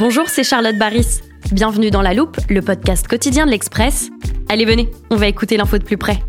Bonjour, 0.00 0.30
c'est 0.30 0.44
Charlotte 0.44 0.78
Baris. 0.78 1.20
Bienvenue 1.52 1.90
dans 1.90 2.00
La 2.00 2.14
Loupe, 2.14 2.38
le 2.48 2.62
podcast 2.62 3.06
quotidien 3.06 3.44
de 3.44 3.50
l'Express. 3.50 4.08
Allez, 4.48 4.64
venez, 4.64 4.88
on 5.10 5.16
va 5.16 5.26
écouter 5.26 5.58
l'info 5.58 5.76
de 5.76 5.84
plus 5.84 5.98
près. 5.98 6.20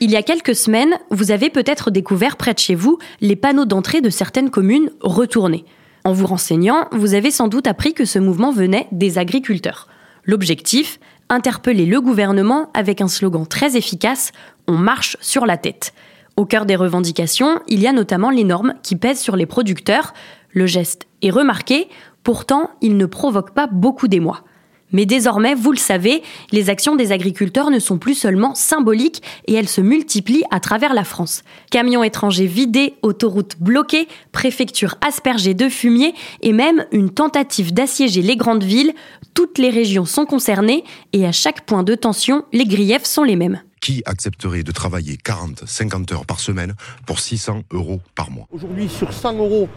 Il 0.00 0.10
y 0.10 0.16
a 0.16 0.22
quelques 0.24 0.56
semaines, 0.56 0.98
vous 1.12 1.30
avez 1.30 1.48
peut-être 1.48 1.92
découvert 1.92 2.36
près 2.36 2.54
de 2.54 2.58
chez 2.58 2.74
vous 2.74 2.98
les 3.20 3.36
panneaux 3.36 3.66
d'entrée 3.66 4.00
de 4.00 4.10
certaines 4.10 4.50
communes 4.50 4.90
retournés. 5.00 5.64
En 6.04 6.12
vous 6.12 6.26
renseignant, 6.26 6.88
vous 6.90 7.14
avez 7.14 7.30
sans 7.30 7.46
doute 7.46 7.68
appris 7.68 7.94
que 7.94 8.04
ce 8.04 8.18
mouvement 8.18 8.50
venait 8.50 8.88
des 8.90 9.18
agriculteurs. 9.18 9.86
L'objectif 10.24 10.98
Interpeller 11.28 11.86
le 11.86 12.00
gouvernement 12.00 12.68
avec 12.74 13.00
un 13.00 13.06
slogan 13.06 13.46
très 13.46 13.76
efficace 13.76 14.32
On 14.66 14.76
marche 14.76 15.18
sur 15.20 15.46
la 15.46 15.56
tête. 15.56 15.92
Au 16.38 16.46
cœur 16.46 16.66
des 16.66 16.76
revendications, 16.76 17.60
il 17.66 17.80
y 17.80 17.88
a 17.88 17.92
notamment 17.92 18.30
les 18.30 18.44
normes 18.44 18.74
qui 18.84 18.94
pèsent 18.94 19.18
sur 19.18 19.34
les 19.34 19.44
producteurs. 19.44 20.14
Le 20.50 20.66
geste 20.66 21.06
est 21.22 21.30
remarqué, 21.30 21.88
pourtant 22.22 22.70
il 22.80 22.96
ne 22.96 23.06
provoque 23.06 23.52
pas 23.52 23.66
beaucoup 23.66 24.08
d'émoi. 24.08 24.44
Mais 24.92 25.06
désormais, 25.06 25.54
vous 25.54 25.72
le 25.72 25.78
savez, 25.78 26.22
les 26.50 26.70
actions 26.70 26.96
des 26.96 27.12
agriculteurs 27.12 27.70
ne 27.70 27.78
sont 27.78 27.98
plus 27.98 28.14
seulement 28.14 28.54
symboliques 28.54 29.22
et 29.46 29.54
elles 29.54 29.68
se 29.68 29.80
multiplient 29.80 30.44
à 30.50 30.60
travers 30.60 30.94
la 30.94 31.04
France. 31.04 31.42
Camions 31.70 32.02
étrangers 32.02 32.46
vidés, 32.46 32.94
autoroutes 33.02 33.56
bloquées, 33.60 34.08
préfectures 34.32 34.94
aspergées 35.06 35.54
de 35.54 35.68
fumier 35.68 36.14
et 36.40 36.52
même 36.52 36.86
une 36.92 37.10
tentative 37.10 37.74
d'assiéger 37.74 38.22
les 38.22 38.36
grandes 38.36 38.64
villes. 38.64 38.94
Toutes 39.34 39.58
les 39.58 39.70
régions 39.70 40.06
sont 40.06 40.24
concernées 40.24 40.84
et 41.12 41.26
à 41.26 41.32
chaque 41.32 41.66
point 41.66 41.82
de 41.82 41.94
tension, 41.94 42.44
les 42.52 42.64
griefs 42.64 43.04
sont 43.04 43.24
les 43.24 43.36
mêmes. 43.36 43.60
Qui 43.80 44.02
accepterait 44.06 44.64
de 44.64 44.72
travailler 44.72 45.16
40, 45.16 45.64
50 45.66 46.12
heures 46.12 46.26
par 46.26 46.40
semaine 46.40 46.74
pour 47.06 47.20
600 47.20 47.62
euros 47.72 48.00
par 48.16 48.30
mois? 48.30 48.46
Aujourd'hui, 48.50 48.88
sur 48.88 49.12
100 49.12 49.34
euros 49.34 49.68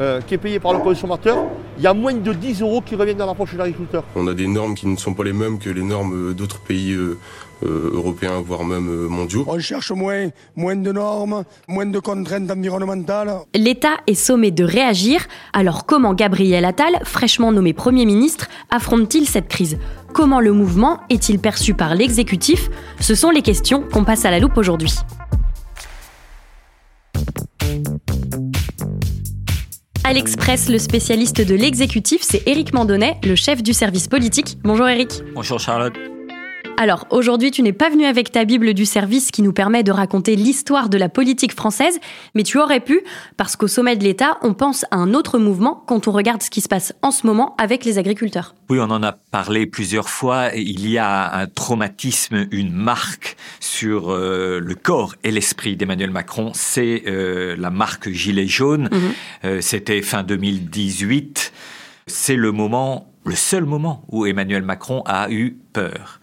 euh, 0.00 0.20
qui 0.20 0.34
est 0.34 0.38
payé 0.38 0.58
par 0.60 0.72
le 0.72 0.80
consommateur, 0.80 1.44
il 1.76 1.82
y 1.82 1.86
a 1.86 1.94
moins 1.94 2.14
de 2.14 2.32
10 2.32 2.62
euros 2.62 2.80
qui 2.80 2.94
reviennent 2.94 3.16
dans 3.16 3.26
la 3.26 3.34
poche 3.34 3.52
de 3.52 3.58
l'agriculteur. 3.58 4.04
On 4.14 4.26
a 4.28 4.34
des 4.34 4.46
normes 4.46 4.74
qui 4.74 4.86
ne 4.86 4.96
sont 4.96 5.14
pas 5.14 5.24
les 5.24 5.32
mêmes 5.32 5.58
que 5.58 5.70
les 5.70 5.82
normes 5.82 6.30
euh, 6.30 6.34
d'autres 6.34 6.60
pays 6.60 6.92
euh, 6.92 7.18
euh, 7.64 7.90
européens, 7.94 8.40
voire 8.44 8.64
même 8.64 9.06
mondiaux. 9.06 9.44
On 9.48 9.58
cherche 9.58 9.90
moins, 9.90 10.28
moins 10.56 10.76
de 10.76 10.92
normes, 10.92 11.44
moins 11.66 11.86
de 11.86 11.98
contraintes 11.98 12.50
environnementales. 12.50 13.32
L'État 13.54 13.96
est 14.06 14.14
sommé 14.14 14.50
de 14.50 14.64
réagir, 14.64 15.26
alors 15.52 15.86
comment 15.86 16.14
Gabriel 16.14 16.64
Attal, 16.64 17.00
fraîchement 17.04 17.52
nommé 17.52 17.72
Premier 17.72 18.06
ministre, 18.06 18.46
affronte-t-il 18.70 19.28
cette 19.28 19.48
crise? 19.48 19.78
Comment 20.12 20.40
le 20.40 20.52
mouvement 20.52 21.00
est-il 21.10 21.40
perçu 21.40 21.74
par 21.74 21.94
l'exécutif? 21.94 22.70
Ce 23.00 23.14
sont 23.14 23.30
les 23.30 23.42
questions 23.42 23.82
qu'on 23.92 24.04
passe 24.04 24.24
à 24.24 24.30
la 24.30 24.38
loupe 24.38 24.56
aujourd'hui. 24.56 24.94
À 30.06 30.12
l'Express, 30.12 30.68
le 30.68 30.78
spécialiste 30.78 31.40
de 31.40 31.54
l'exécutif, 31.54 32.20
c'est 32.20 32.46
Éric 32.46 32.74
Mandonnet, 32.74 33.16
le 33.24 33.34
chef 33.34 33.62
du 33.62 33.72
service 33.72 34.06
politique. 34.06 34.58
Bonjour 34.62 34.86
Éric. 34.86 35.22
Bonjour 35.34 35.58
Charlotte. 35.58 35.94
Alors, 36.76 37.06
aujourd'hui, 37.10 37.52
tu 37.52 37.62
n'es 37.62 37.72
pas 37.72 37.88
venu 37.88 38.04
avec 38.04 38.32
ta 38.32 38.44
Bible 38.44 38.74
du 38.74 38.84
service 38.84 39.30
qui 39.30 39.42
nous 39.42 39.52
permet 39.52 39.84
de 39.84 39.92
raconter 39.92 40.34
l'histoire 40.34 40.88
de 40.88 40.98
la 40.98 41.08
politique 41.08 41.52
française, 41.52 42.00
mais 42.34 42.42
tu 42.42 42.58
aurais 42.58 42.80
pu, 42.80 43.00
parce 43.36 43.54
qu'au 43.54 43.68
sommet 43.68 43.94
de 43.94 44.02
l'État, 44.02 44.38
on 44.42 44.54
pense 44.54 44.84
à 44.90 44.96
un 44.96 45.14
autre 45.14 45.38
mouvement 45.38 45.84
quand 45.86 46.08
on 46.08 46.12
regarde 46.12 46.42
ce 46.42 46.50
qui 46.50 46.60
se 46.60 46.68
passe 46.68 46.92
en 47.02 47.12
ce 47.12 47.28
moment 47.28 47.54
avec 47.58 47.84
les 47.84 47.98
agriculteurs. 47.98 48.56
Oui, 48.68 48.80
on 48.80 48.90
en 48.90 49.04
a 49.04 49.12
parlé 49.12 49.66
plusieurs 49.66 50.08
fois. 50.08 50.48
Il 50.56 50.88
y 50.90 50.98
a 50.98 51.36
un 51.36 51.46
traumatisme, 51.46 52.48
une 52.50 52.72
marque 52.72 53.36
sur 53.60 54.10
euh, 54.10 54.58
le 54.58 54.74
corps 54.74 55.14
et 55.22 55.30
l'esprit 55.30 55.76
d'Emmanuel 55.76 56.10
Macron. 56.10 56.50
C'est 56.54 57.04
euh, 57.06 57.54
la 57.56 57.70
marque 57.70 58.10
Gilet 58.10 58.48
jaune. 58.48 58.90
Euh, 59.44 59.60
C'était 59.60 60.02
fin 60.02 60.24
2018. 60.24 61.52
C'est 62.08 62.36
le 62.36 62.50
moment, 62.50 63.12
le 63.24 63.36
seul 63.36 63.64
moment 63.64 64.04
où 64.08 64.26
Emmanuel 64.26 64.62
Macron 64.62 65.02
a 65.06 65.30
eu 65.30 65.56
peur. 65.72 66.20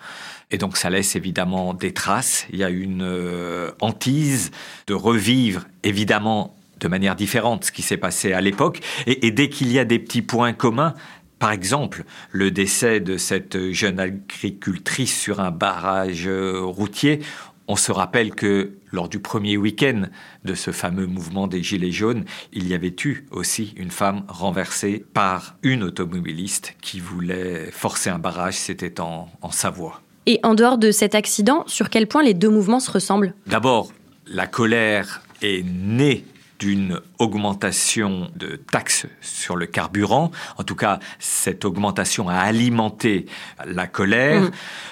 Et 0.51 0.57
donc 0.57 0.77
ça 0.77 0.89
laisse 0.89 1.15
évidemment 1.15 1.73
des 1.73 1.93
traces. 1.93 2.45
Il 2.51 2.59
y 2.59 2.63
a 2.63 2.69
une 2.69 3.03
euh, 3.03 3.71
hantise 3.79 4.51
de 4.87 4.93
revivre 4.93 5.65
évidemment 5.83 6.55
de 6.81 6.87
manière 6.87 7.15
différente 7.15 7.65
ce 7.65 7.71
qui 7.71 7.81
s'est 7.81 7.97
passé 7.97 8.33
à 8.33 8.41
l'époque. 8.41 8.81
Et, 9.07 9.31
dès 9.31 9.49
qu'il 9.49 9.71
y 9.71 9.79
a 9.79 9.85
des 9.85 9.99
petits 9.99 10.23
points 10.23 10.51
communs, 10.51 10.93
par 11.39 11.51
exemple, 11.51 12.03
le 12.31 12.51
décès 12.51 12.99
de 12.99 13.17
cette 13.17 13.71
jeune 13.71 13.99
agricultrice 13.99 15.17
sur 15.17 15.39
un 15.39 15.51
barrage 15.51 16.27
euh, 16.27 16.59
routier, 16.59 17.19
on 17.67 17.75
se 17.75 17.91
rappelle 17.91 18.31
que 18.35 18.73
lors 18.91 19.07
du 19.07 19.19
premier 19.19 19.57
week-end 19.57 20.07
de 20.43 20.55
ce 20.55 20.71
fameux 20.71 21.05
mouvement 21.05 21.47
des 21.47 21.63
Gilets 21.63 21.91
jaunes, 21.91 22.25
il 22.51 22.67
y 22.67 22.73
avait 22.73 22.95
eu 23.05 23.25
aussi 23.31 23.73
une 23.77 23.91
femme 23.91 24.25
renversée 24.27 25.05
par 25.13 25.55
une 25.63 25.83
automobiliste 25.83 26.75
qui 26.81 26.99
voulait 26.99 27.71
forcer 27.71 28.09
un 28.09 28.19
barrage, 28.19 28.55
c'était 28.55 28.99
en 28.99 29.29
Savoie. 29.51 30.01
Et 30.27 30.39
en 30.43 30.53
dehors 30.53 30.77
de 30.77 30.91
cet 30.91 31.15
accident, 31.15 31.63
sur 31.67 31.89
quel 31.89 32.07
point 32.07 32.23
les 32.23 32.33
deux 32.33 32.49
mouvements 32.49 32.79
se 32.79 32.91
ressemblent? 32.91 33.33
D'abord, 33.47 33.91
la 34.27 34.47
colère 34.47 35.21
est 35.41 35.65
née 35.65 36.25
d'une 36.59 36.99
augmentation 37.17 38.29
de 38.35 38.55
taxes 38.55 39.07
sur 39.19 39.55
le 39.55 39.65
carburant. 39.65 40.29
En 40.59 40.63
tout 40.63 40.75
cas, 40.75 40.99
cette 41.17 41.65
augmentation 41.65 42.29
a 42.29 42.35
alimenté 42.35 43.25
la 43.65 43.87
colère. 43.87 44.43
Mhm. 44.43 44.51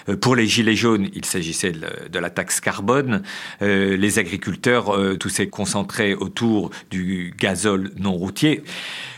Euh, 0.10 0.18
Pour 0.18 0.36
les 0.36 0.48
Gilets 0.48 0.76
jaunes, 0.76 1.10
il 1.14 1.26
s'agissait 1.26 1.74
de, 1.74 2.10
de 2.10 2.20
la 2.20 2.32
taxe 2.32 2.60
carbone. 2.60 3.22
Euh, 3.62 3.96
les 3.98 4.18
agriculteurs, 4.18 4.96
euh, 4.96 5.16
tout 5.16 5.30
s'est 5.30 5.50
concentré 5.50 6.16
autour 6.16 6.72
du 6.90 7.36
gazole 7.38 7.92
non 7.98 8.14
routier. 8.14 8.64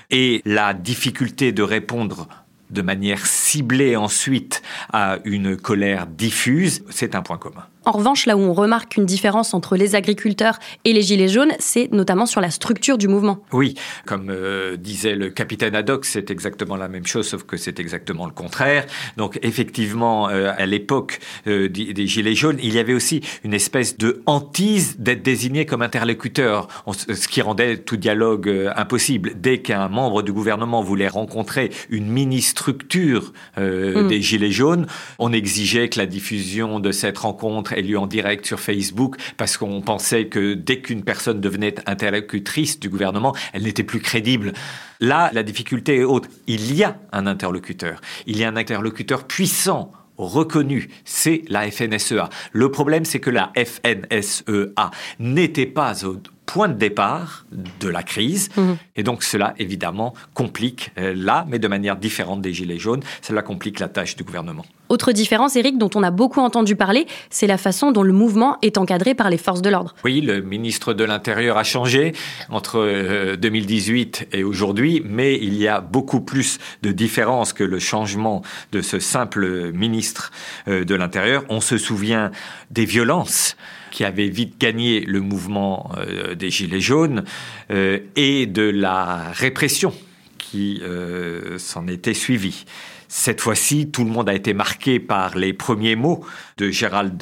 Et 0.10 0.42
la 0.44 0.74
difficulté 0.74 1.54
de 1.54 1.64
répondre 1.64 2.28
de 2.72 2.82
manière 2.82 3.26
ciblée 3.26 3.96
ensuite 3.96 4.62
à 4.92 5.20
une 5.26 5.58
colère 5.58 6.08
diffuse, 6.08 6.84
c'est 6.90 7.16
un 7.16 7.22
point 7.22 7.38
commun. 7.38 7.66
En 7.86 7.92
revanche, 7.92 8.26
là 8.26 8.36
où 8.38 8.42
on 8.42 8.54
remarque 8.54 8.98
une 8.98 9.06
différence 9.06 9.54
entre 9.54 9.76
les 9.76 9.96
agriculteurs 9.96 10.60
et 10.86 10.94
les 10.94 11.02
gilets 11.02 11.28
jaunes, 11.28 11.54
c'est 11.60 11.92
notamment 11.92 12.26
sur 12.26 12.42
la 12.42 12.52
structure 12.52 12.98
du 12.98 13.08
mouvement. 13.08 13.40
Oui, 13.52 13.76
comme 14.06 14.30
euh, 14.30 14.78
disait 14.78 15.16
le 15.16 15.30
capitaine 15.30 15.76
Haddock, 15.76 16.06
c'est 16.06 16.30
exactement 16.32 16.76
la 16.76 16.88
même 16.88 17.06
chose, 17.06 17.28
sauf 17.28 17.44
que 17.44 17.58
c'est 17.58 17.80
exactement 17.80 18.26
le 18.26 18.32
contraire. 18.32 18.86
Donc 19.18 19.40
effectivement, 19.42 20.30
euh, 20.30 20.52
à 20.58 20.66
l'époque 20.66 21.20
euh, 21.48 21.70
des, 21.70 21.94
des 21.94 22.08
Gilets 22.08 22.36
jaunes, 22.36 22.58
il 22.62 22.74
y 22.74 22.80
avait 22.80 22.94
aussi 22.94 23.22
une 23.44 23.54
espèce 23.54 23.98
de 23.98 24.22
hantise 24.26 24.98
d'être 25.00 25.24
désigné 25.24 25.66
comme 25.66 25.82
interlocuteur, 25.82 26.68
ce 26.94 27.28
qui 27.28 27.42
rendait 27.42 27.78
tout 27.78 27.98
dialogue 27.98 28.72
impossible. 28.76 29.34
Dès 29.36 29.60
qu'un 29.60 29.88
membre 29.88 30.22
du 30.22 30.34
gouvernement 30.34 30.82
voulait 30.82 31.08
rencontrer 31.08 31.72
une 31.90 32.08
mini-structure 32.08 33.34
euh, 33.58 33.92
Mm. 33.92 34.08
des 34.08 34.22
Gilets 34.22 34.52
jaunes, 34.52 34.88
on 35.20 35.34
exigeait 35.34 35.90
que 35.90 36.00
la 36.00 36.06
diffusion 36.06 36.80
de 36.80 36.92
cette 36.92 37.18
rencontre 37.18 37.71
rencontre 37.72 37.78
ait 37.78 37.82
lieu 37.82 37.98
en 37.98 38.08
direct 38.08 38.46
sur 38.46 38.60
Facebook 38.60 39.18
parce 39.38 39.58
qu'on 39.58 39.82
pensait 39.82 40.28
que 40.28 40.54
dès 40.54 40.82
qu'une 40.82 41.04
personne 41.04 41.42
devenait 41.42 41.76
interlocutrice 41.86 42.80
du 42.80 42.90
gouvernement, 42.90 43.36
elle 43.54 43.64
n'était 43.64 43.84
plus 43.84 44.00
crédible. 44.00 44.54
Là, 45.00 45.32
la 45.34 45.44
difficulté 45.44 45.98
est 45.98 46.04
haute. 46.04 46.30
Il 46.48 46.74
y 46.74 46.84
a 46.84 46.98
un 47.12 47.28
interlocuteur. 47.28 48.00
Il 48.28 48.38
y 48.38 48.44
a 48.44 48.50
un 48.50 48.56
interlocuteur 48.56 49.26
puissant 49.26 49.92
reconnu, 50.18 50.90
c'est 51.04 51.42
la 51.48 51.72
FNSEA. 51.72 52.30
Le 52.52 52.70
problème, 52.70 53.06
c'est 53.06 53.20
que 53.20 53.32
la 53.32 53.52
FNSEA 53.56 54.92
n'était 55.20 55.66
pas 55.66 56.06
au 56.06 56.18
point 56.52 56.68
de 56.68 56.74
départ 56.74 57.46
de 57.80 57.88
la 57.88 58.04
crise. 58.04 58.50
Mhm. 58.58 58.78
Et 58.98 59.04
donc 59.04 59.24
cela, 59.24 59.54
évidemment, 59.58 60.14
complique, 60.34 60.92
euh, 60.98 61.14
là, 61.16 61.46
mais 61.48 61.60
de 61.60 61.68
manière 61.70 61.96
différente 61.96 62.42
des 62.42 62.52
Gilets 62.52 62.78
jaunes, 62.78 63.00
cela 63.22 63.42
complique 63.42 63.80
la 63.80 63.88
tâche 63.88 64.18
du 64.18 64.26
gouvernement. 64.26 64.66
Autre 64.90 65.14
différence, 65.14 65.56
Eric, 65.56 65.78
dont 65.78 65.90
on 65.96 66.04
a 66.04 66.12
beaucoup 66.12 66.42
entendu 66.42 66.76
parler, 66.76 67.08
c'est 67.30 67.48
la 67.48 67.58
façon 67.58 67.94
dont 67.94 68.04
le 68.04 68.12
mouvement 68.12 68.58
est 68.62 68.78
encadré 68.78 69.16
par 69.16 69.30
les 69.30 69.38
forces 69.38 69.62
de 69.62 69.70
l'ordre. 69.70 69.96
Oui, 70.04 70.20
le 70.20 70.42
ministre 70.42 70.94
de 70.94 71.06
l'Intérieur 71.06 71.58
a 71.58 71.64
changé 71.64 72.12
entre 72.50 72.80
euh, 72.80 73.38
2018 73.38 74.28
et 74.34 74.44
aujourd'hui, 74.44 75.02
mais 75.06 75.38
il 75.38 75.56
y 75.56 75.70
a 75.70 75.80
beaucoup 75.80 76.20
plus 76.20 76.60
de 76.82 76.92
différences 76.92 77.54
que 77.54 77.64
le 77.64 77.80
changement 77.80 78.42
de 78.74 78.82
ce 78.82 79.00
simple 79.00 79.72
ministre 79.72 80.34
euh, 80.68 80.84
de 80.84 80.96
l'Intérieur. 80.96 81.46
On 81.48 81.62
se 81.62 81.78
souvient 81.78 82.30
des 82.72 82.84
violences 82.84 83.56
qui 83.92 84.04
avaient 84.04 84.30
vite 84.30 84.60
gagné 84.60 85.02
le 85.02 85.22
mouvement 85.22 85.92
euh, 85.98 86.34
des 86.34 86.50
Gilets 86.50 86.82
jaunes 86.82 87.24
euh, 87.70 88.00
et 88.16 88.48
de 88.48 88.64
la 88.64 89.32
répression 89.34 89.94
qui 90.38 90.82
euh, 90.82 91.60
s'en 91.60 91.88
était 91.88 92.16
suivie. 92.16 92.66
Cette 93.08 93.42
fois-ci, 93.42 93.92
tout 93.92 94.06
le 94.06 94.10
monde 94.10 94.30
a 94.30 94.34
été 94.34 94.54
marqué 94.54 95.00
par 95.00 95.38
les 95.38 95.54
premiers 95.54 95.96
mots 95.96 96.26
de 96.58 96.70
Gérald 96.70 97.18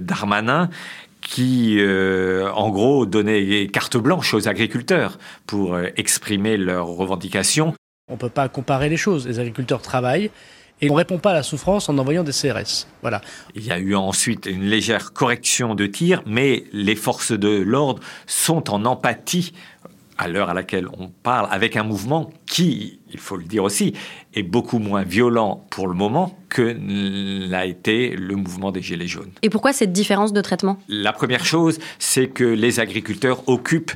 Darmanin 0.00 0.70
qui, 1.20 1.80
en 1.80 2.70
gros, 2.70 3.06
donnait 3.06 3.66
carte 3.66 3.96
blanche 3.96 4.34
aux 4.34 4.48
agriculteurs 4.48 5.18
pour 5.46 5.78
exprimer 5.96 6.56
leurs 6.56 6.86
revendications. 6.86 7.74
On 8.08 8.14
ne 8.14 8.18
peut 8.18 8.28
pas 8.28 8.48
comparer 8.48 8.88
les 8.88 8.96
choses. 8.96 9.26
Les 9.26 9.40
agriculteurs 9.40 9.82
travaillent 9.82 10.30
et 10.82 10.90
on 10.90 10.94
ne 10.94 10.98
répond 10.98 11.18
pas 11.18 11.30
à 11.30 11.34
la 11.34 11.42
souffrance 11.42 11.88
en 11.88 11.96
envoyant 11.96 12.24
des 12.24 12.32
CRS. 12.32 12.86
Voilà. 13.00 13.20
Il 13.54 13.64
y 13.64 13.70
a 13.70 13.78
eu 13.78 13.94
ensuite 13.94 14.46
une 14.46 14.64
légère 14.64 15.12
correction 15.12 15.74
de 15.74 15.86
tir, 15.86 16.22
mais 16.26 16.64
les 16.72 16.96
forces 16.96 17.32
de 17.32 17.48
l'ordre 17.48 18.02
sont 18.26 18.70
en 18.70 18.84
empathie 18.84 19.52
à 20.18 20.28
l'heure 20.28 20.50
à 20.50 20.54
laquelle 20.54 20.86
on 20.98 21.08
parle, 21.08 21.48
avec 21.50 21.76
un 21.76 21.82
mouvement 21.82 22.30
qui, 22.46 23.00
il 23.12 23.18
faut 23.18 23.36
le 23.36 23.44
dire 23.44 23.64
aussi, 23.64 23.94
est 24.34 24.42
beaucoup 24.42 24.78
moins 24.78 25.02
violent 25.02 25.66
pour 25.70 25.88
le 25.88 25.94
moment 25.94 26.38
que 26.48 26.76
l'a 27.50 27.64
été 27.64 28.10
le 28.10 28.36
mouvement 28.36 28.70
des 28.70 28.82
Gilets 28.82 29.06
jaunes. 29.06 29.30
Et 29.42 29.50
pourquoi 29.50 29.72
cette 29.72 29.92
différence 29.92 30.32
de 30.32 30.40
traitement? 30.40 30.78
La 30.88 31.12
première 31.12 31.44
chose, 31.44 31.78
c'est 31.98 32.28
que 32.28 32.44
les 32.44 32.78
agriculteurs 32.78 33.48
occupent 33.48 33.92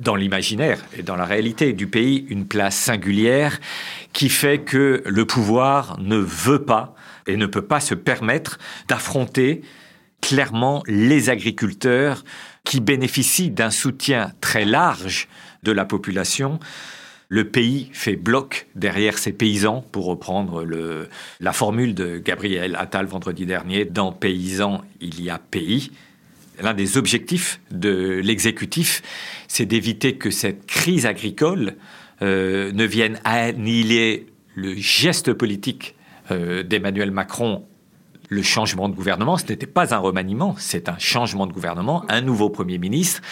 dans 0.00 0.14
l'imaginaire 0.14 0.84
et 0.96 1.02
dans 1.02 1.16
la 1.16 1.24
réalité 1.24 1.72
du 1.72 1.86
pays 1.86 2.26
une 2.28 2.46
place 2.46 2.76
singulière 2.76 3.60
qui 4.12 4.28
fait 4.28 4.60
que 4.60 5.02
le 5.04 5.24
pouvoir 5.24 5.98
ne 6.00 6.16
veut 6.16 6.62
pas 6.62 6.94
et 7.26 7.36
ne 7.36 7.46
peut 7.46 7.62
pas 7.62 7.80
se 7.80 7.94
permettre 7.94 8.58
d'affronter 8.88 9.62
clairement 10.20 10.82
les 10.86 11.30
agriculteurs 11.30 12.24
qui 12.64 12.80
bénéficient 12.80 13.50
d'un 13.50 13.70
soutien 13.70 14.32
très 14.40 14.64
large 14.64 15.28
de 15.62 15.72
la 15.72 15.84
population. 15.84 16.58
Le 17.28 17.48
pays 17.48 17.90
fait 17.92 18.16
bloc 18.16 18.66
derrière 18.74 19.18
ses 19.18 19.32
paysans, 19.32 19.84
pour 19.92 20.06
reprendre 20.06 20.64
le, 20.64 21.08
la 21.40 21.52
formule 21.52 21.94
de 21.94 22.18
Gabriel 22.18 22.74
Attal 22.76 23.06
vendredi 23.06 23.44
dernier. 23.44 23.84
Dans 23.84 24.12
paysans, 24.12 24.82
il 25.00 25.22
y 25.22 25.28
a 25.28 25.38
pays. 25.38 25.92
L'un 26.60 26.74
des 26.74 26.96
objectifs 26.96 27.60
de 27.70 28.20
l'exécutif, 28.22 29.02
c'est 29.46 29.66
d'éviter 29.66 30.16
que 30.16 30.30
cette 30.30 30.66
crise 30.66 31.06
agricole 31.06 31.76
euh, 32.22 32.72
ne 32.72 32.84
vienne 32.84 33.20
annihiler 33.24 34.26
le 34.54 34.74
geste 34.74 35.32
politique 35.32 35.94
euh, 36.30 36.62
d'Emmanuel 36.62 37.10
Macron 37.10 37.64
le 38.28 38.42
changement 38.42 38.88
de 38.88 38.94
gouvernement, 38.94 39.36
ce 39.36 39.46
n'était 39.46 39.66
pas 39.66 39.94
un 39.94 39.98
remaniement, 39.98 40.54
c'est 40.58 40.88
un 40.88 40.98
changement 40.98 41.46
de 41.46 41.52
gouvernement, 41.52 42.04
un 42.08 42.20
nouveau 42.20 42.50
Premier 42.50 42.78
ministre, 42.78 43.22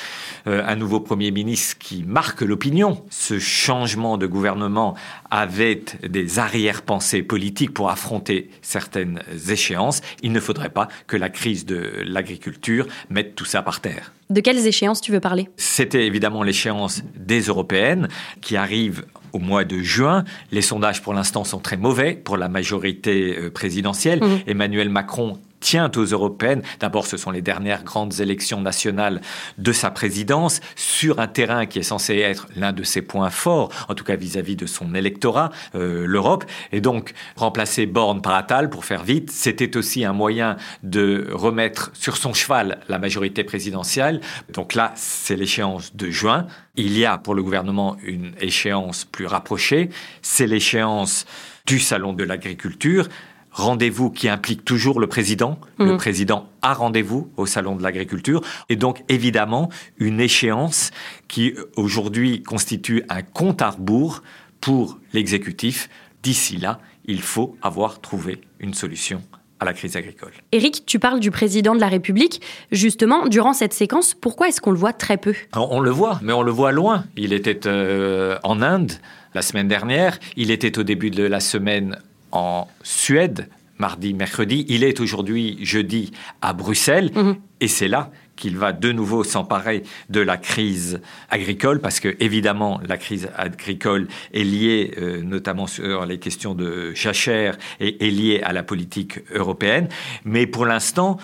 euh, 0.47 0.63
un 0.67 0.77
nouveau 0.77 1.01
Premier 1.01 1.31
ministre 1.31 1.77
qui 1.79 2.05
marque 2.05 2.41
l'opinion. 2.41 3.05
Ce 3.11 3.39
changement 3.39 4.19
de 4.19 4.27
gouvernement 4.27 4.95
avait 5.31 5.83
des 6.03 6.39
arrière-pensées 6.39 7.23
politiques 7.23 7.75
pour 7.75 7.91
affronter 7.91 8.51
certaines 8.63 9.21
échéances. 9.49 10.01
Il 10.23 10.33
ne 10.33 10.41
faudrait 10.41 10.71
pas 10.71 10.89
que 11.07 11.17
la 11.17 11.29
crise 11.29 11.67
de 11.67 11.91
l'agriculture 12.05 12.87
mette 13.11 13.35
tout 13.35 13.45
ça 13.45 13.63
par 13.63 13.81
terre. 13.81 14.13
De 14.31 14.41
quelles 14.41 14.67
échéances 14.67 15.01
tu 15.01 15.13
veux 15.13 15.21
parler? 15.21 15.49
C'était 15.57 16.05
évidemment 16.05 16.43
l'échéance 16.43 17.03
des 17.17 17.43
européennes 17.43 18.09
qui 18.41 18.57
arrive 18.57 19.05
au 19.37 19.38
mois 19.38 19.65
de 19.65 19.79
juin. 19.79 20.25
Les 20.50 20.62
sondages 20.62 21.03
pour 21.03 21.12
l'instant 21.12 21.44
sont 21.44 21.59
très 21.59 21.77
mauvais 21.77 22.15
pour 22.15 22.37
la 22.38 22.49
majorité 22.49 23.37
euh, 23.38 23.50
présidentielle. 23.50 24.21
Mmh. 24.21 24.38
Emmanuel 24.47 24.88
Macron 24.88 25.38
tient 25.61 25.91
aux 25.97 26.05
européennes. 26.05 26.62
D'abord, 26.81 27.06
ce 27.06 27.17
sont 27.17 27.31
les 27.31 27.43
dernières 27.43 27.85
grandes 27.85 28.20
élections 28.20 28.61
nationales 28.61 29.20
de 29.58 29.73
sa 29.73 29.91
présidence 29.91 30.61
sur 30.75 31.20
un 31.20 31.29
terrain 31.29 31.67
qui 31.67 31.79
est 31.79 31.85
censé 31.85 32.17
être 32.19 32.47
l'un 32.56 32.73
de 32.73 32.82
ses 32.82 33.03
points 33.03 33.31
forts, 33.31 33.70
en 33.88 33.94
tout 33.94 34.05
cas 34.05 34.17
vis-à-vis 34.17 34.56
de 34.56 34.67
son 34.67 34.94
électorat, 34.94 35.50
euh, 35.75 36.06
l'Europe. 36.06 36.44
Et 36.73 36.81
donc, 36.81 37.12
remplacer 37.37 37.87
Borne 37.87 38.23
par 38.23 38.35
Attal, 38.35 38.70
pour 38.70 38.85
faire 38.85 39.05
vite, 39.05 39.31
c'était 39.31 39.76
aussi 39.76 40.05
un 40.05 40.12
moyen 40.12 40.56
de 40.82 41.29
remettre 41.32 41.91
sur 41.94 42.17
son 42.17 42.35
cheval 42.35 42.81
la 42.88 42.99
majorité 42.99 43.44
présidentielle. 43.44 44.20
Donc 44.52 44.75
là, 44.75 44.93
c'est 44.97 45.37
l'échéance 45.37 45.94
de 45.94 46.11
juin. 46.11 46.47
Il 46.76 46.97
y 46.97 47.05
a 47.05 47.19
pour 47.19 47.35
le 47.35 47.43
gouvernement 47.43 47.97
une 48.02 48.32
échéance 48.41 49.05
plus 49.05 49.26
rapprochée, 49.26 49.91
c'est 50.23 50.47
l'échéance 50.47 51.26
du 51.67 51.81
Salon 51.81 52.12
de 52.12 52.25
l'agriculture 52.25 53.09
rendez-vous 53.56 54.11
qui 54.11 54.29
implique 54.29 54.64
toujours 54.64 55.00
le 55.00 55.06
président. 55.06 55.58
Le 55.79 55.93
Mhm. 55.93 55.97
président 55.97 56.49
a 56.62 56.75
rendez-vous 56.75 57.31
au 57.38 57.47
salon 57.47 57.75
de 57.75 57.82
l'agriculture 57.82 58.43
et 58.69 58.76
donc 58.76 59.03
évidemment 59.08 59.70
une 59.99 60.20
échéance 60.20 60.91
qui 61.26 61.55
aujourd'hui 61.76 62.43
constitue 62.43 63.03
un 63.08 63.23
compte 63.23 63.62
à 63.62 63.70
rebours 63.70 64.23
pour 64.61 64.99
l'exécutif. 65.14 65.88
D'ici 66.23 66.58
là, 66.58 66.81
il 67.06 67.23
faut 67.23 67.56
avoir 67.62 68.00
trouvé 68.00 68.41
une 68.61 68.75
solution 68.75 69.23
à 69.59 69.64
la 69.64 69.73
crise 69.73 69.97
agricole. 69.97 70.32
Eric, 70.52 70.85
tu 70.85 70.99
parles 70.99 71.19
du 71.20 71.31
président 71.31 71.75
de 71.75 71.81
la 71.81 71.88
République. 71.88 72.43
Justement, 72.73 73.26
durant 73.26 73.55
cette 73.55 73.73
séquence, 73.73 74.12
pourquoi 74.12 74.49
est-ce 74.49 74.61
qu'on 74.61 74.70
le 74.73 74.76
voit 74.76 74.93
très 74.93 75.17
peu? 75.17 75.35
On, 75.55 75.67
on 75.70 75.81
le 75.81 75.91
voit, 75.91 76.20
mais 76.23 76.35
on 76.35 76.43
le 76.43 76.50
voit 76.52 76.73
loin. 76.73 77.05
Il 77.17 77.32
était 77.32 77.67
euh, 77.67 78.37
en 78.43 78.61
Inde 78.61 78.93
la 79.35 79.41
semaine 79.43 79.69
dernière, 79.69 80.19
il 80.37 80.50
était 80.50 80.79
au 80.79 80.82
début 80.82 81.11
de 81.11 81.23
la 81.23 81.40
semaine 81.40 81.99
en 82.33 82.68
Suède, 82.83 83.49
mardi, 83.78 84.14
mercredi, 84.14 84.64
il 84.68 84.85
est 84.85 85.00
aujourd'hui 85.00 85.59
jeudi 85.61 86.12
à 86.40 86.52
Bruxelles, 86.52 87.11
Mhm. 87.14 87.37
et 87.61 87.68
c'est 87.68 87.88
là 87.88 88.11
qu'il 88.37 88.56
va 88.59 88.73
de 88.73 88.92
nouveau 88.92 89.25
s'emparer 89.25 89.83
de 90.11 90.21
la 90.21 90.37
crise 90.37 91.00
agricole, 91.30 91.80
parce 91.80 92.00
que 92.00 92.14
évidemment 92.21 92.80
la 92.87 92.99
crise 92.99 93.30
agricole 93.37 94.09
est 94.35 94.45
liée 94.45 94.92
euh, 94.99 95.23
notamment 95.23 95.66
sur 95.66 96.04
les 96.04 96.18
questions 96.18 96.54
de 96.54 96.92
jachère 96.95 97.56
et 97.80 98.06
est 98.06 98.11
liée 98.11 98.40
à 98.42 98.52
la 98.52 98.62
politique 98.62 99.21
européenne. 99.35 99.88
Mais 100.25 100.47
pour 100.47 100.66
l'instant, 100.66 101.16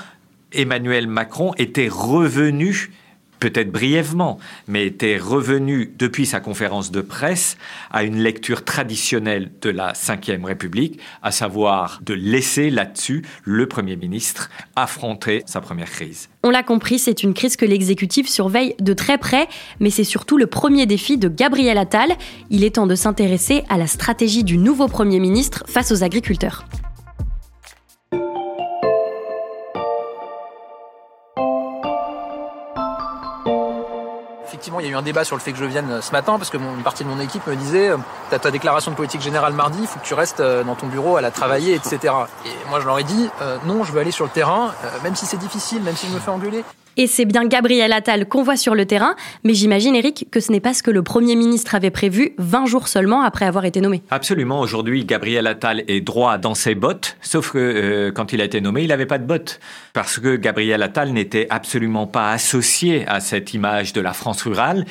Emmanuel 0.53 1.07
Macron 1.07 1.53
était 1.59 1.89
revenu 1.91 2.91
peut-être 3.43 3.73
brièvement, 3.73 4.39
mais 4.69 4.87
était 4.87 5.19
revenu 5.19 5.93
depuis 5.99 6.27
sa 6.27 6.39
conférence 6.39 6.93
de 6.93 7.01
presse 7.01 7.57
à 7.91 8.05
une 8.05 8.19
lecture 8.19 8.65
traditionnelle 8.65 9.51
de 9.61 9.71
la 9.71 9.95
Ve 9.95 10.45
République, 10.45 11.01
à 11.25 11.33
savoir 11.33 11.99
de 12.05 12.15
laisser 12.15 12.71
là-dessus 12.71 13.25
le 13.43 13.67
Premier 13.67 13.97
ministre 13.97 14.49
affronter 14.77 15.43
sa 15.47 15.61
première 15.61 15.91
crise. 15.91 16.29
On 16.45 16.51
l'a 16.51 16.63
compris, 16.63 17.01
c'est 17.01 17.25
une 17.25 17.35
crise 17.35 17.57
que 17.57 17.67
l'exécutif 17.67 18.29
surveille 18.29 18.77
de 18.79 18.93
très 18.93 19.19
près, 19.19 19.49
mais 19.81 19.91
c'est 19.91 20.05
surtout 20.05 20.39
le 20.39 20.47
premier 20.47 20.87
défi 20.87 21.19
de 21.19 21.27
Gabriel 21.27 21.79
Attal. 21.79 22.13
Il 22.51 22.63
est 22.63 22.77
temps 22.77 22.87
de 22.87 22.95
s'intéresser 22.95 23.65
à 23.69 23.77
la 23.77 23.89
stratégie 23.89 24.45
du 24.45 24.57
nouveau 24.57 24.87
Premier 24.87 25.19
ministre 25.19 25.65
face 25.67 25.91
aux 25.91 26.05
agriculteurs. 26.05 26.65
Il 34.83 34.87
y 34.87 34.89
a 34.89 34.95
eu 34.95 34.97
un 34.97 35.03
débat 35.03 35.23
sur 35.23 35.37
le 35.37 35.41
fait 35.41 35.53
que 35.53 35.59
je 35.59 35.65
vienne 35.65 36.01
ce 36.03 36.11
matin 36.11 36.39
parce 36.39 36.51
que 36.51 36.57
une 36.57 36.83
partie 36.83 37.05
de 37.05 37.09
mon 37.09 37.21
équipe 37.21 37.47
me 37.47 37.55
disait 37.55 37.93
T'as 38.31 38.41
ta 38.41 38.51
déclaration 38.51 38.91
de 38.91 38.97
politique 38.97 39.21
générale 39.21 39.53
mardi, 39.53 39.79
il 39.81 39.87
faut 39.87 40.01
que 40.01 40.05
tu 40.05 40.15
restes 40.15 40.43
dans 40.43 40.75
ton 40.75 40.89
bureau 40.89 41.17
à 41.17 41.21
la 41.21 41.31
travailler, 41.31 41.75
etc. 41.77 42.13
Et 42.45 42.69
moi, 42.69 42.81
je 42.81 42.87
leur 42.87 42.99
ai 42.99 43.05
dit 43.05 43.31
Non, 43.65 43.85
je 43.85 43.93
veux 43.93 44.01
aller 44.01 44.11
sur 44.11 44.25
le 44.25 44.31
terrain, 44.33 44.75
même 45.05 45.15
si 45.15 45.25
c'est 45.25 45.37
difficile, 45.37 45.83
même 45.85 45.95
si 45.95 46.09
je 46.09 46.13
me 46.13 46.19
fais 46.19 46.31
engueuler. 46.31 46.65
Et 46.97 47.07
c'est 47.07 47.25
bien 47.25 47.47
Gabriel 47.47 47.93
Attal 47.93 48.29
qu'on 48.29 48.43
voit 48.43 48.57
sur 48.57 48.75
le 48.75 48.85
terrain, 48.85 49.15
mais 49.45 49.55
j'imagine, 49.55 49.95
Eric, 49.95 50.27
que 50.31 50.41
ce 50.41 50.53
n'est 50.53 50.61
pas 50.61 50.75
ce 50.75 50.83
que 50.83 50.91
le 50.91 51.03
Premier 51.03 51.37
ministre 51.37 51.75
avait 51.75 51.91
prévu 51.91 52.35
20 52.39 52.67
jours 52.67 52.89
seulement 52.89 53.23
après 53.23 53.47
avoir 53.47 53.65
été 53.65 53.81
nommé. 53.81 54.03
Absolument, 54.11 54.61
aujourd'hui, 54.61 55.05
Gabriel 55.05 55.47
Attal 55.47 55.85
est 55.89 56.03
droit 56.03 56.37
dans 56.37 56.55
ses 56.55 56.75
bottes, 56.75 57.17
sauf 57.23 57.53
que 57.53 57.59
euh, 57.59 58.13
quand 58.13 58.33
il 58.33 58.41
a 58.43 58.45
été 58.45 58.61
nommé, 58.61 58.83
il 58.83 58.89
n'avait 58.89 59.07
pas 59.07 59.19
de 59.19 59.25
bottes, 59.25 59.59
parce 59.95 60.19
que 60.19 60.37
Gabriel 60.37 60.83
Attal 60.83 61.13
n'était 61.13 61.47
absolument 61.49 62.07
pas 62.07 62.31
associé 62.31 63.07
à 63.09 63.21
cette 63.21 63.55
image 63.55 63.93
de 63.93 64.01
la 64.01 64.13
France 64.13 64.43
rurale. 64.43 64.85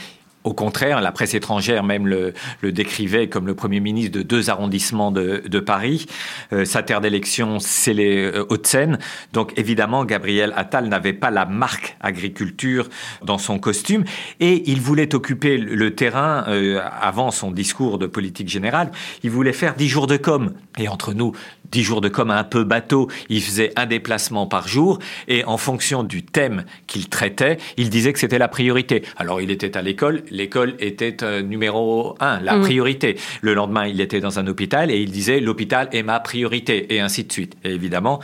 Au 0.44 0.54
contraire, 0.54 1.02
la 1.02 1.12
presse 1.12 1.36
étrangère 1.36 1.84
même 1.84 2.08
le, 2.08 2.34
décrivait 2.64 3.30
comme 3.30 3.46
le 3.46 3.54
Premier 3.54 3.80
ministre 3.80 4.18
de 4.18 4.24
deux 4.24 4.50
arrondissements 4.50 5.12
de, 5.12 5.60
Paris. 5.60 6.08
Euh, 6.54 6.66
sa 6.66 6.82
terre 6.82 7.02
d'élection, 7.02 7.60
c'est 7.60 7.94
les 7.94 8.18
euh, 8.18 8.46
Hauts-de-Seine. 8.50 8.98
Donc 9.34 9.54
évidemment, 9.58 10.06
Gabriel 10.06 10.54
Attal 10.56 10.88
n'avait 10.88 11.14
pas 11.14 11.30
la 11.30 11.46
marque 11.46 11.96
agriculture 12.02 12.90
dans 13.24 13.38
son 13.38 13.60
costume 13.60 14.04
et 14.40 14.64
il 14.72 14.82
voulait 14.82 15.14
occuper 15.14 15.58
le 15.58 15.94
terrain 15.94 16.46
euh, 16.48 16.82
avant 17.00 17.30
son 17.30 17.52
discours 17.52 18.00
de 18.00 18.08
politique 18.08 18.50
générale. 18.50 18.92
Il 19.24 19.30
voulait 19.30 19.54
faire 19.54 19.76
dix 19.76 19.88
jours 19.88 20.08
de 20.08 20.18
com. 20.18 20.54
Et 20.80 20.88
entre 20.88 21.14
nous, 21.14 21.34
dix 21.72 21.84
jours 21.84 22.02
de 22.02 22.10
com 22.10 22.30
un 22.32 22.44
peu 22.44 22.64
bateau, 22.64 23.10
il 23.30 23.42
faisait 23.42 23.72
un 23.76 23.86
déplacement 23.86 24.46
par 24.46 24.68
jour 24.68 25.00
et 25.28 25.44
en 25.46 25.58
fonction 25.58 26.04
du 26.04 26.24
thème 26.24 26.66
qu'il 26.88 27.10
traitait, 27.10 27.58
il 27.78 27.90
disait 27.90 28.14
que 28.14 28.20
c'était 28.20 28.38
la 28.38 28.48
priorité. 28.48 29.04
Alors 29.18 29.42
il 29.42 29.52
était 29.52 29.78
à 29.78 29.82
l'école, 29.82 30.24
l'école 30.30 30.76
était 30.80 31.24
euh, 31.24 31.42
numéro 31.42 32.16
un, 32.20 32.40
la 32.40 32.58
priorité. 32.60 33.18
Le 33.42 33.54
lendemain, 33.54 33.88
il 33.88 34.02
était 34.02 34.20
dans 34.20 34.40
un 34.40 34.48
hôpital 34.48 34.92
et 34.92 34.98
il 34.98 35.12
disait 35.12 35.40
l'hôpital 35.40 35.88
est 35.92 36.04
ma 36.04 36.20
priorité 36.20 36.94
et 36.94 37.00
ainsi 37.00 37.24
de 37.24 37.32
suite. 37.32 37.56
Et 37.64 37.72
évidemment, 37.72 38.20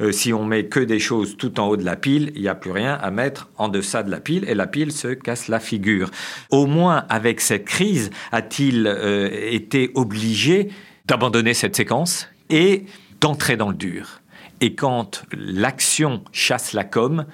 euh, 0.00 0.12
si 0.12 0.32
on 0.32 0.44
met 0.44 0.66
que 0.66 0.80
des 0.80 0.98
choses 0.98 1.36
tout 1.36 1.60
en 1.60 1.68
haut 1.68 1.76
de 1.76 1.84
la 1.84 1.96
pile, 1.96 2.32
il 2.34 2.42
n'y 2.42 2.48
a 2.48 2.54
plus 2.54 2.72
rien 2.72 2.94
à 3.00 3.10
mettre 3.10 3.48
en 3.56 3.68
deçà 3.68 4.02
de 4.02 4.10
la 4.10 4.20
pile 4.20 4.44
et 4.48 4.54
la 4.54 4.66
pile 4.66 4.92
se 4.92 5.08
casse 5.08 5.48
la 5.48 5.60
figure. 5.60 6.10
Au 6.50 6.66
moins, 6.66 7.04
avec 7.08 7.40
cette 7.40 7.64
crise, 7.64 8.10
a-t-il 8.32 8.86
euh, 8.86 9.28
été 9.50 9.90
obligé 9.94 10.68
d'abandonner 11.06 11.54
cette 11.54 11.76
séquence? 11.76 12.28
Et 12.50 12.86
d'entrer 13.20 13.56
dans 13.56 13.68
le 13.68 13.74
dur. 13.74 14.20
Et 14.60 14.74
quand 14.74 15.24
l'action 15.32 16.22
chasse 16.32 16.72
la 16.72 16.84
com, 16.84 17.26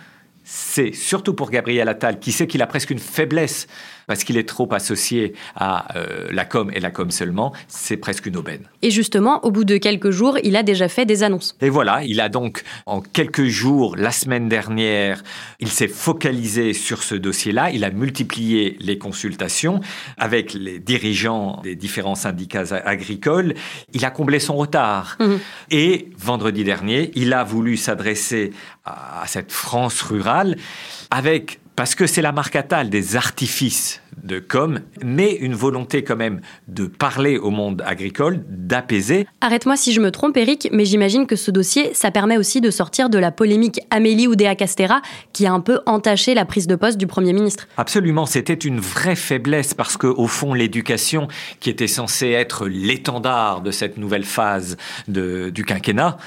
c'est 0.43 0.93
surtout 0.93 1.35
pour 1.35 1.51
Gabriel 1.51 1.89
Attal, 1.89 2.21
qui 2.21 2.33
sait 2.33 2.47
qu'il 2.47 2.63
a 2.63 2.67
presque 2.67 2.91
une 2.91 2.99
faiblesse 2.99 3.67
parce 4.07 4.25
qu'il 4.25 4.37
est 4.37 4.49
trop 4.49 4.73
associé 4.73 5.35
à 5.57 5.97
euh, 5.97 6.29
la 6.31 6.45
com 6.45 6.71
et 6.75 6.81
la 6.81 6.91
com 6.91 7.11
seulement, 7.11 7.53
c'est 7.69 7.97
presque 7.97 8.27
une 8.27 8.37
aubaine. 8.37 8.69
Et 8.83 8.91
justement, 8.91 9.45
au 9.45 9.51
bout 9.51 9.65
de 9.65 9.77
quelques 9.77 10.11
jours, 10.11 10.39
il 10.43 10.57
a 10.57 10.63
déjà 10.63 10.89
fait 10.89 11.07
des 11.07 11.23
annonces. 11.23 11.57
Et 11.61 11.71
voilà, 11.71 12.03
il 12.05 12.21
a 12.21 12.29
donc 12.29 12.63
en 12.87 13.01
quelques 13.01 13.47
jours, 13.47 13.97
la 13.97 14.11
semaine 14.11 14.49
dernière, 14.49 15.23
il 15.61 15.69
s'est 15.69 15.89
focalisé 15.89 16.73
sur 16.73 17.03
ce 17.03 17.15
dossier-là, 17.15 17.71
il 17.71 17.85
a 17.85 17.91
multiplié 17.91 18.77
les 18.81 18.99
consultations 18.99 19.81
avec 20.19 20.55
les 20.55 20.79
dirigeants 20.79 21.61
des 21.63 21.77
différents 21.77 22.15
syndicats 22.15 22.75
agricoles, 22.85 23.55
il 23.93 24.05
a 24.05 24.11
comblé 24.11 24.39
son 24.39 24.57
retard. 24.57 25.17
Mmh. 25.21 25.35
Et 25.71 26.11
vendredi 26.19 26.65
dernier, 26.65 27.11
il 27.15 27.33
a 27.33 27.45
voulu 27.45 27.77
s'adresser 27.77 28.53
à 28.85 29.25
cette 29.27 29.53
France 29.53 30.03
rurale 30.03 30.57
avec 31.11 31.61
parce 31.77 31.95
que 31.95 32.07
c'est 32.07 32.23
la 32.23 32.33
marque 32.33 32.57
Attal 32.57 32.91
des 32.91 33.17
artifices 33.17 34.01
de 34.23 34.39
com, 34.39 34.81
mais 35.03 35.33
une 35.33 35.55
volonté 35.55 36.05
quand 36.05 36.17
même 36.17 36.41
de 36.69 36.87
parler 36.87 37.37
au 37.37 37.51
monde 37.51 37.83
agricole, 37.85 38.45
d'apaiser. 38.49 39.27
Arrête-moi 39.41 39.77
si 39.77 39.93
je 39.93 40.01
me 40.01 40.11
trompe, 40.11 40.37
Eric, 40.37 40.69
mais 40.73 40.85
j'imagine 40.85 41.27
que 41.27 41.37
ce 41.37 41.51
dossier, 41.51 41.93
ça 41.95 42.11
permet 42.11 42.37
aussi 42.39 42.61
de 42.61 42.71
sortir 42.71 43.11
de 43.11 43.19
la 43.19 43.33
polémique 43.33 43.81
Amélie 43.91 44.29
Oudéa-Castera, 44.29 45.03
qui 45.33 45.47
a 45.47 45.53
un 45.53 45.61
peu 45.61 45.81
entaché 45.87 46.35
la 46.35 46.45
prise 46.45 46.67
de 46.67 46.77
poste 46.77 46.97
du 46.97 47.07
Premier 47.07 47.33
ministre. 47.33 47.67
Absolument, 47.77 48.25
c'était 48.25 48.55
une 48.55 48.79
vraie 48.79 49.17
faiblesse, 49.17 49.75
parce 49.75 49.97
que 49.97 50.07
au 50.07 50.29
fond, 50.29 50.55
l'éducation, 50.55 51.29
qui 51.59 51.69
était 51.69 51.89
censée 51.89 52.31
être 52.31 52.67
l'étendard 52.67 53.63
de 53.63 53.73
cette 53.73 53.99
nouvelle 53.99 54.25
phase 54.25 54.77
du 55.09 55.65
quinquennat, 55.67 56.19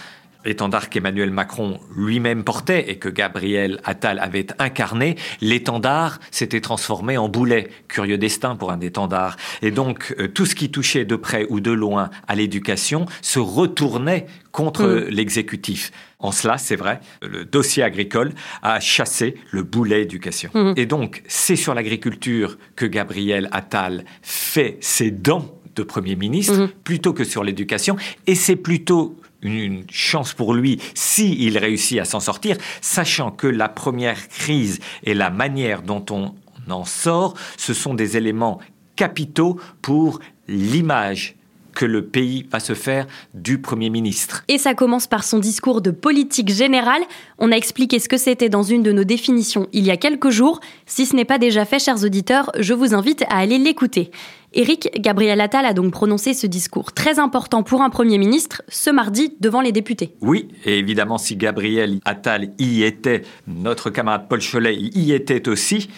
l'étendard 0.46 0.90
qu'Emmanuel 0.90 1.32
Macron 1.32 1.80
lui-même 1.96 2.44
portait 2.44 2.90
et 2.90 2.98
que 2.98 3.10
Gabriel 3.10 3.80
Attal 3.84 4.20
avait 4.20 4.48
incarné, 4.60 5.16
l'étendard 5.42 6.20
s'était 6.32 6.62
transformé 6.62 7.18
en 7.18 7.30
boulet. 7.30 7.70
Curieux 7.88 8.18
destin 8.18 8.56
pour 8.56 8.72
un 8.72 8.80
étendard. 8.80 9.38
Et 9.62 9.72
donc, 9.72 10.16
euh, 10.20 10.28
tout 10.28 10.46
ce 10.46 10.56
qui 10.56 10.70
touchait 10.72 11.06
de 11.06 11.16
près 11.16 11.46
ou 11.50 11.60
de 11.60 11.72
loin 11.72 12.10
à 12.28 12.36
l'éducation 12.36 13.06
se 13.22 13.40
retournait 13.40 14.28
contre 14.52 14.84
mm. 14.84 15.10
l'exécutif. 15.10 15.92
En 16.20 16.32
cela, 16.32 16.58
c'est 16.58 16.76
vrai, 16.76 17.00
le 17.22 17.46
dossier 17.46 17.84
agricole 17.84 18.34
a 18.64 18.80
chassé 18.80 19.36
le 19.52 19.64
boulet 19.64 20.02
éducation. 20.02 20.50
Mm. 20.54 20.74
Et 20.76 20.86
donc, 20.86 21.24
c'est 21.28 21.56
sur 21.56 21.74
l'agriculture 21.74 22.58
que 22.76 22.86
Gabriel 22.86 23.50
Attal 23.52 24.04
fait 24.22 24.78
ses 24.82 25.12
dents 25.12 25.54
de 25.76 25.84
Premier 25.84 26.16
ministre 26.16 26.58
mm. 26.58 26.70
plutôt 26.84 27.14
que 27.14 27.24
sur 27.24 27.44
l'éducation. 27.44 27.98
Et 28.26 28.36
c'est 28.36 28.56
plutôt 28.56 29.16
une 29.42 29.84
chance 29.90 30.34
pour 30.34 30.54
lui 30.54 30.80
s'il 30.94 31.58
réussit 31.58 32.00
à 32.00 32.06
s'en 32.06 32.20
sortir, 32.20 32.58
sachant 32.82 33.32
que 33.32 33.48
la 33.48 33.70
première 33.70 34.28
crise 34.28 34.80
et 35.04 35.14
la 35.14 35.30
manière 35.30 35.82
dont 35.82 36.06
on 36.10 36.34
en 36.70 36.86
sort, 36.86 37.36
ce 37.58 37.74
sont 37.74 37.94
des 37.94 38.18
éléments 38.18 38.60
capitaux 38.96 39.60
pour 39.82 40.20
l'image 40.48 41.38
que 41.78 41.86
le 41.86 42.08
pays 42.08 42.48
va 42.52 42.60
se 42.60 42.74
faire 42.74 43.06
du 43.36 43.60
Premier 43.60 43.92
ministre. 43.92 44.44
Et 44.48 44.58
ça 44.58 44.74
commence 44.74 45.06
par 45.06 45.24
son 45.24 45.38
discours 45.38 45.82
de 45.82 45.92
politique 45.92 46.50
générale. 46.50 47.04
On 47.38 47.52
a 47.52 47.56
expliqué 47.56 48.00
ce 48.00 48.10
que 48.10 48.18
c'était 48.18 48.50
dans 48.50 48.64
une 48.64 48.82
de 48.82 48.92
nos 48.92 49.04
définitions 49.04 49.68
il 49.74 49.86
y 49.86 49.92
a 49.92 49.98
quelques 49.98 50.32
jours. 50.32 50.60
Si 50.88 51.06
ce 51.06 51.16
n'est 51.16 51.24
pas 51.24 51.38
déjà 51.38 51.66
fait, 51.66 51.78
chers 51.78 52.04
auditeurs, 52.04 52.52
je 52.58 52.74
vous 52.74 52.96
invite 52.96 53.24
à 53.30 53.38
aller 53.38 53.60
l'écouter. 53.60 54.10
Éric 54.58 54.90
Gabriel 55.00 55.40
Attal 55.40 55.68
a 55.68 55.74
donc 55.74 55.92
prononcé 55.92 56.34
ce 56.34 56.48
discours 56.48 56.92
très 56.92 57.20
important 57.20 57.62
pour 57.62 57.84
un 57.84 57.92
Premier 57.92 58.18
ministre 58.18 58.64
ce 58.68 58.90
mardi 58.90 59.36
devant 59.40 59.62
les 59.62 59.72
députés. 59.72 60.16
Oui, 60.22 60.48
et 60.66 60.80
évidemment 60.80 61.20
si 61.20 61.36
Gabriel 61.36 62.00
Attal 62.06 62.50
y 62.58 62.82
était, 62.82 63.22
notre 63.46 63.92
camarade 63.92 64.28
Paul 64.28 64.42
Cholet 64.42 64.76
y 64.76 65.14
était 65.14 65.48
aussi. 65.48 65.90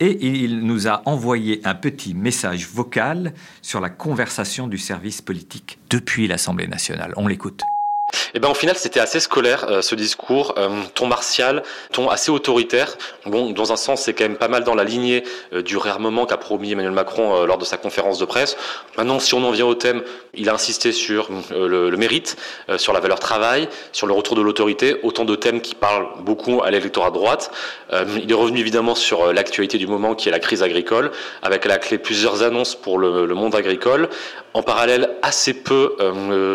Et 0.00 0.26
il 0.42 0.66
nous 0.66 0.88
a 0.88 1.02
envoyé 1.06 1.60
un 1.62 1.76
petit 1.76 2.14
message 2.14 2.66
vocal 2.66 3.32
sur 3.62 3.80
la 3.80 3.90
conversation 3.90 4.66
du 4.66 4.76
service 4.76 5.22
politique 5.22 5.78
depuis 5.88 6.26
l'Assemblée 6.26 6.66
nationale. 6.66 7.14
On 7.16 7.28
l'écoute. 7.28 7.62
Et 8.14 8.36
eh 8.36 8.38
ben 8.40 8.48
au 8.48 8.54
final 8.54 8.76
c'était 8.76 9.00
assez 9.00 9.20
scolaire 9.20 9.66
euh, 9.68 9.82
ce 9.82 9.94
discours, 9.94 10.54
euh, 10.56 10.68
ton 10.94 11.06
martial, 11.06 11.62
ton 11.92 12.08
assez 12.08 12.30
autoritaire. 12.30 12.96
Bon, 13.26 13.50
dans 13.50 13.72
un 13.72 13.76
sens 13.76 14.02
c'est 14.02 14.14
quand 14.14 14.24
même 14.24 14.36
pas 14.36 14.48
mal 14.48 14.64
dans 14.64 14.74
la 14.74 14.84
lignée 14.84 15.24
euh, 15.52 15.62
du 15.62 15.76
réarmement 15.76 16.26
qu'a 16.26 16.36
promis 16.36 16.72
Emmanuel 16.72 16.92
Macron 16.92 17.44
lors 17.44 17.58
de 17.58 17.64
sa 17.64 17.76
conférence 17.76 18.18
de 18.18 18.24
presse. 18.24 18.56
Maintenant, 18.96 19.18
si 19.18 19.34
on 19.34 19.44
en 19.44 19.50
vient 19.50 19.66
au 19.66 19.74
thème, 19.74 20.02
il 20.34 20.48
a 20.48 20.54
insisté 20.54 20.92
sur 20.92 21.28
le, 21.50 21.90
le, 21.90 21.96
mérite, 21.96 22.36
sur 22.76 22.92
la 22.92 23.00
valeur 23.00 23.18
travail, 23.18 23.68
sur 23.92 24.06
le 24.06 24.12
retour 24.12 24.36
de 24.36 24.42
l'autorité, 24.42 24.96
autant 25.02 25.24
de 25.24 25.34
thèmes 25.34 25.60
qui 25.60 25.74
parlent 25.74 26.06
beaucoup 26.20 26.62
à 26.62 26.70
l'électorat 26.70 27.10
de 27.10 27.14
droite. 27.14 27.50
il 27.92 28.30
est 28.30 28.34
revenu 28.34 28.60
évidemment 28.60 28.94
sur 28.94 29.32
l'actualité 29.32 29.78
du 29.78 29.86
moment 29.86 30.14
qui 30.14 30.28
est 30.28 30.32
la 30.32 30.40
crise 30.40 30.62
agricole, 30.62 31.10
avec 31.42 31.66
à 31.66 31.68
la 31.68 31.78
clé 31.78 31.98
plusieurs 31.98 32.42
annonces 32.42 32.74
pour 32.74 32.98
le, 32.98 33.26
le 33.26 33.34
monde 33.34 33.54
agricole. 33.54 34.08
En 34.54 34.62
parallèle, 34.62 35.10
assez 35.22 35.52
peu 35.52 35.96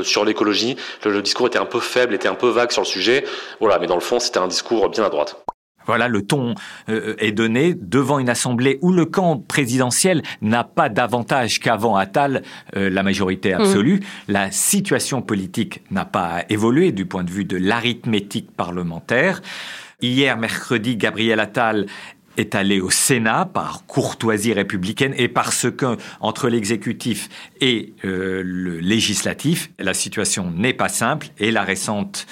sur 0.04 0.26
l'écologie. 0.26 0.78
Le, 1.06 1.12
le 1.12 1.22
discours 1.22 1.48
était 1.48 1.60
un 1.60 1.66
peu 1.66 1.80
faible, 1.80 2.14
était 2.16 2.30
un 2.30 2.36
peu 2.36 2.50
vague 2.50 2.72
sur 2.72 2.82
le 2.82 2.88
sujet. 2.88 3.26
Voilà, 3.60 3.78
mais 3.78 3.88
dans 3.88 3.96
le 3.96 4.02
fond, 4.02 4.20
c'était 4.20 4.40
un 4.40 4.48
discours 4.48 4.90
bien 4.90 5.04
à 5.04 5.10
droite. 5.10 5.44
Voilà, 5.90 6.08
le 6.08 6.22
ton 6.22 6.54
euh, 6.90 7.16
est 7.18 7.32
donné 7.32 7.74
devant 7.74 8.20
une 8.20 8.30
assemblée 8.30 8.78
où 8.84 8.92
le 8.92 9.06
camp 9.06 9.38
présidentiel 9.38 10.22
n'a 10.40 10.64
pas 10.64 10.88
davantage 10.88 11.60
qu'avant 11.60 11.96
Attal 11.96 12.44
euh, 12.76 12.92
la 12.92 13.02
majorité 13.02 13.54
absolue. 13.54 13.96
Mmh. 13.96 14.32
La 14.32 14.52
situation 14.52 15.24
politique 15.24 15.82
n'a 15.90 16.06
pas 16.06 16.44
évolué 16.50 16.92
du 16.92 17.08
point 17.08 17.24
de 17.24 17.32
vue 17.32 17.46
de 17.46 17.58
l'arithmétique 17.58 18.52
parlementaire. 18.56 19.42
Hier, 20.02 20.38
mercredi, 20.38 20.96
Gabriel 20.96 21.40
Attal 21.40 21.88
est 22.40 22.56
allé 22.56 22.80
au 22.80 22.90
Sénat 22.90 23.46
par 23.46 23.86
courtoisie 23.86 24.54
républicaine 24.54 25.14
et 25.18 25.28
parce 25.28 25.70
que 25.70 25.98
entre 26.22 26.50
l'exécutif 26.50 27.30
et 27.60 27.94
euh, 28.06 28.42
le 28.46 28.80
législatif, 28.80 29.70
la 29.78 29.94
situation 29.94 30.50
n'est 30.50 30.74
pas 30.74 30.90
simple 30.90 31.28
et 31.38 31.52
la 31.52 31.64
récente 31.64 32.26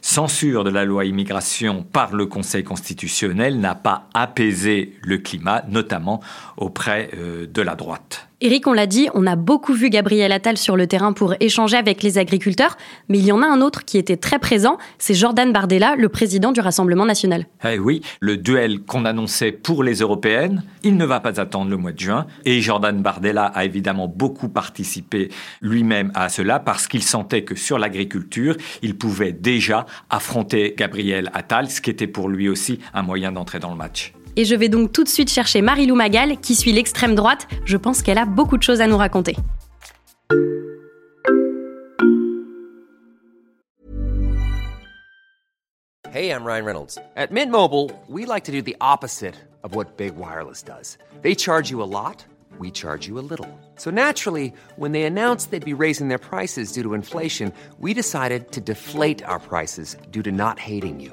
censure 0.00 0.62
de 0.62 0.70
la 0.70 0.84
loi 0.84 1.04
immigration 1.04 1.82
par 1.82 2.14
le 2.14 2.26
Conseil 2.26 2.62
constitutionnel 2.62 3.58
n'a 3.58 3.74
pas 3.74 4.08
apaisé 4.14 4.96
le 5.02 5.18
climat, 5.18 5.64
notamment 5.68 6.20
auprès 6.56 7.10
euh, 7.14 7.46
de 7.46 7.62
la 7.62 7.74
droite. 7.74 8.27
Eric, 8.40 8.68
on 8.68 8.72
l'a 8.72 8.86
dit, 8.86 9.08
on 9.14 9.26
a 9.26 9.34
beaucoup 9.34 9.72
vu 9.72 9.90
Gabriel 9.90 10.30
Attal 10.30 10.56
sur 10.56 10.76
le 10.76 10.86
terrain 10.86 11.12
pour 11.12 11.34
échanger 11.40 11.76
avec 11.76 12.04
les 12.04 12.18
agriculteurs, 12.18 12.78
mais 13.08 13.18
il 13.18 13.24
y 13.24 13.32
en 13.32 13.42
a 13.42 13.46
un 13.48 13.60
autre 13.60 13.84
qui 13.84 13.98
était 13.98 14.16
très 14.16 14.38
présent, 14.38 14.78
c'est 14.96 15.14
Jordan 15.14 15.52
Bardella, 15.52 15.96
le 15.96 16.08
président 16.08 16.52
du 16.52 16.60
Rassemblement 16.60 17.04
national. 17.04 17.46
Eh 17.68 17.80
oui, 17.80 18.00
le 18.20 18.36
duel 18.36 18.78
qu'on 18.82 19.04
annonçait 19.06 19.50
pour 19.50 19.82
les 19.82 19.96
européennes, 19.96 20.62
il 20.84 20.96
ne 20.96 21.04
va 21.04 21.18
pas 21.18 21.40
attendre 21.40 21.68
le 21.68 21.76
mois 21.76 21.90
de 21.90 21.98
juin, 21.98 22.28
et 22.44 22.60
Jordan 22.60 23.02
Bardella 23.02 23.46
a 23.46 23.64
évidemment 23.64 24.06
beaucoup 24.06 24.48
participé 24.48 25.30
lui-même 25.60 26.12
à 26.14 26.28
cela 26.28 26.60
parce 26.60 26.86
qu'il 26.86 27.02
sentait 27.02 27.42
que 27.42 27.56
sur 27.56 27.76
l'agriculture, 27.76 28.56
il 28.82 28.96
pouvait 28.96 29.32
déjà 29.32 29.84
affronter 30.10 30.76
Gabriel 30.78 31.28
Attal, 31.34 31.68
ce 31.68 31.80
qui 31.80 31.90
était 31.90 32.06
pour 32.06 32.28
lui 32.28 32.48
aussi 32.48 32.78
un 32.94 33.02
moyen 33.02 33.32
d'entrer 33.32 33.58
dans 33.58 33.70
le 33.70 33.76
match. 33.76 34.12
Et 34.38 34.44
je 34.44 34.54
vais 34.54 34.68
donc 34.68 34.92
tout 34.92 35.02
de 35.02 35.08
suite 35.08 35.28
chercher 35.28 35.62
Marilou 35.62 35.96
Magal, 35.96 36.38
qui 36.40 36.54
suit 36.54 36.72
l'extrême 36.72 37.16
droite. 37.16 37.48
Je 37.64 37.76
pense 37.76 38.02
qu'elle 38.02 38.18
a 38.18 38.24
beaucoup 38.24 38.56
de 38.56 38.62
choses 38.62 38.80
à 38.80 38.86
nous 38.86 38.96
raconter. 38.96 39.34
Hey, 46.12 46.30
I'm 46.30 46.44
Ryan 46.44 46.64
Reynolds. 46.64 46.98
At 47.16 47.32
Mint 47.32 47.50
Mobile, 47.50 47.90
we 48.08 48.26
like 48.26 48.44
to 48.44 48.52
do 48.52 48.62
the 48.62 48.76
opposite 48.80 49.34
of 49.64 49.74
what 49.74 49.96
Big 49.96 50.16
Wireless 50.16 50.62
does. 50.62 50.96
They 51.22 51.34
charge 51.34 51.68
you 51.68 51.82
a 51.82 51.90
lot, 51.90 52.24
we 52.60 52.70
charge 52.70 53.08
you 53.08 53.18
a 53.18 53.26
little. 53.28 53.48
So 53.76 53.90
naturally, 53.90 54.52
when 54.76 54.92
they 54.92 55.02
announced 55.02 55.50
they'd 55.50 55.64
be 55.64 55.74
raising 55.74 56.06
their 56.06 56.18
prices 56.18 56.70
due 56.70 56.84
to 56.84 56.94
inflation, 56.94 57.52
we 57.80 57.92
decided 57.92 58.52
to 58.52 58.60
deflate 58.60 59.20
our 59.24 59.40
prices 59.40 59.96
due 60.12 60.22
to 60.22 60.30
not 60.30 60.60
hating 60.60 61.00
you. 61.00 61.12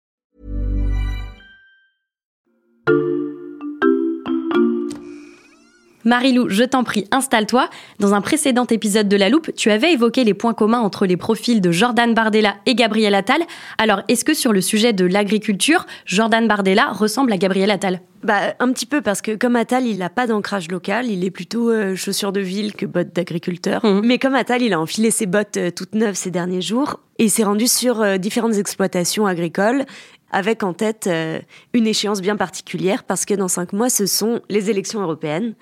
Marilou, 6.05 6.49
je 6.49 6.63
t'en 6.63 6.83
prie, 6.83 7.05
installe-toi. 7.11 7.69
Dans 7.99 8.13
un 8.13 8.21
précédent 8.21 8.65
épisode 8.65 9.07
de 9.07 9.15
La 9.15 9.29
Loupe, 9.29 9.51
tu 9.55 9.71
avais 9.71 9.93
évoqué 9.93 10.23
les 10.23 10.33
points 10.33 10.53
communs 10.53 10.79
entre 10.79 11.05
les 11.05 11.17
profils 11.17 11.61
de 11.61 11.71
Jordan 11.71 12.13
Bardella 12.13 12.55
et 12.65 12.75
Gabriel 12.75 13.15
Attal. 13.15 13.41
Alors, 13.77 14.01
est-ce 14.07 14.25
que 14.25 14.33
sur 14.33 14.53
le 14.53 14.61
sujet 14.61 14.93
de 14.93 15.05
l'agriculture, 15.05 15.85
Jordan 16.05 16.47
Bardella 16.47 16.91
ressemble 16.91 17.33
à 17.33 17.37
Gabriel 17.37 17.71
Attal? 17.71 18.01
Bah, 18.23 18.53
un 18.59 18.71
petit 18.71 18.85
peu, 18.85 19.01
parce 19.01 19.21
que 19.21 19.35
comme 19.35 19.55
Attal, 19.55 19.87
il 19.87 19.97
n'a 19.97 20.09
pas 20.09 20.27
d'ancrage 20.27 20.69
local, 20.69 21.07
il 21.07 21.23
est 21.23 21.31
plutôt 21.31 21.71
euh, 21.71 21.95
chaussures 21.95 22.31
de 22.31 22.39
ville 22.39 22.73
que 22.73 22.85
bottes 22.85 23.15
d'agriculteur. 23.15 23.83
Mmh. 23.83 24.01
Mais 24.03 24.19
comme 24.19 24.35
Attal, 24.35 24.61
il 24.61 24.73
a 24.73 24.79
enfilé 24.79 25.09
ses 25.09 25.25
bottes 25.25 25.57
euh, 25.57 25.71
toutes 25.71 25.95
neuves 25.95 26.13
ces 26.13 26.29
derniers 26.29 26.61
jours, 26.61 26.99
et 27.17 27.25
il 27.25 27.29
s'est 27.31 27.43
rendu 27.43 27.67
sur 27.67 28.01
euh, 28.01 28.17
différentes 28.17 28.57
exploitations 28.57 29.25
agricoles, 29.25 29.85
avec 30.31 30.63
en 30.63 30.73
tête 30.73 31.07
euh, 31.07 31.39
une 31.73 31.87
échéance 31.87 32.21
bien 32.21 32.35
particulière, 32.35 33.03
parce 33.03 33.25
que 33.25 33.33
dans 33.33 33.47
cinq 33.47 33.73
mois, 33.73 33.89
ce 33.89 34.05
sont 34.05 34.41
les 34.49 34.69
élections 34.69 35.01
européennes. 35.01 35.55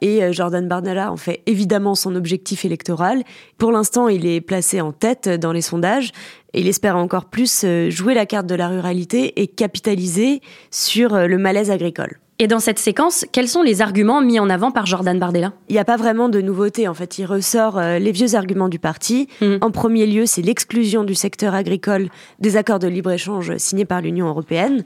Et 0.00 0.22
euh, 0.22 0.32
Jordan 0.32 0.66
Bardella 0.68 1.10
en 1.10 1.16
fait 1.16 1.42
évidemment 1.46 1.94
son 1.94 2.14
objectif 2.14 2.64
électoral. 2.64 3.22
Pour 3.58 3.72
l'instant, 3.72 4.08
il 4.08 4.26
est 4.26 4.40
placé 4.40 4.80
en 4.80 4.92
tête 4.92 5.28
dans 5.28 5.52
les 5.52 5.62
sondages 5.62 6.12
et 6.56 6.60
il 6.60 6.68
espère 6.68 6.96
encore 6.96 7.26
plus 7.26 7.62
euh, 7.64 7.90
jouer 7.90 8.14
la 8.14 8.26
carte 8.26 8.46
de 8.46 8.54
la 8.54 8.68
ruralité 8.68 9.40
et 9.40 9.46
capitaliser 9.46 10.40
sur 10.70 11.14
euh, 11.14 11.26
le 11.26 11.38
malaise 11.38 11.70
agricole. 11.70 12.18
Et 12.38 12.48
dans 12.48 12.58
cette 12.58 12.78
séquence, 12.78 13.24
quels 13.32 13.48
sont 13.48 13.62
les 13.62 13.80
arguments 13.80 14.20
mis 14.20 14.38
en 14.38 14.50
avant 14.50 14.70
par 14.70 14.84
Jordan 14.84 15.18
Bardella? 15.18 15.54
Il 15.70 15.72
n'y 15.72 15.78
a 15.78 15.86
pas 15.86 15.96
vraiment 15.96 16.28
de 16.28 16.42
nouveauté. 16.42 16.86
En 16.86 16.92
fait, 16.92 17.18
il 17.18 17.24
ressort 17.24 17.78
euh, 17.78 17.98
les 17.98 18.12
vieux 18.12 18.34
arguments 18.34 18.68
du 18.68 18.78
parti. 18.78 19.28
Mm. 19.40 19.56
En 19.62 19.70
premier 19.70 20.06
lieu, 20.06 20.26
c'est 20.26 20.42
l'exclusion 20.42 21.04
du 21.04 21.14
secteur 21.14 21.54
agricole 21.54 22.08
des 22.38 22.58
accords 22.58 22.78
de 22.78 22.88
libre-échange 22.88 23.56
signés 23.56 23.86
par 23.86 24.02
l'Union 24.02 24.28
européenne. 24.28 24.84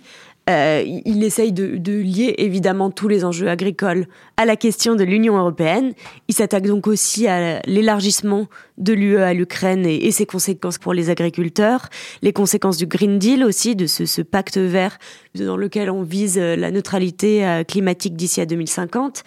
Euh, 0.50 0.82
il- 1.04 1.22
essaye 1.22 1.52
de, 1.52 1.92
lier 1.92 2.34
évidemment 2.38 2.90
tous 2.90 3.06
les 3.06 3.24
enjeux 3.24 3.48
agricoles 3.48 4.06
à 4.36 4.44
la 4.44 4.56
question 4.56 4.96
de 4.96 5.04
l'Union 5.04 5.36
européenne. 5.36 5.92
Il 6.28 6.34
s'attaque 6.34 6.66
donc 6.66 6.86
aussi 6.86 7.28
à 7.28 7.60
l'élargissement 7.66 8.46
de 8.78 8.92
l'UE 8.92 9.18
à 9.18 9.34
l'Ukraine 9.34 9.86
et, 9.86 10.10
ses 10.10 10.26
conséquences 10.26 10.78
pour 10.78 10.92
les 10.94 11.10
agriculteurs, 11.10 11.88
les 12.22 12.32
conséquences 12.32 12.78
du 12.78 12.86
Green 12.86 13.18
Deal 13.18 13.44
aussi, 13.44 13.76
de 13.76 13.86
ce, 13.86 14.06
ce 14.06 14.22
pacte 14.22 14.56
vert 14.56 14.98
dans 15.34 15.56
lequel 15.56 15.90
on 15.90 16.02
vise 16.02 16.38
euh, 16.38 16.56
la 16.56 16.70
neutralité 16.70 17.46
euh, 17.46 17.62
climatique 17.64 18.16
d'ici 18.16 18.40
à 18.40 18.46
2050. 18.46 19.22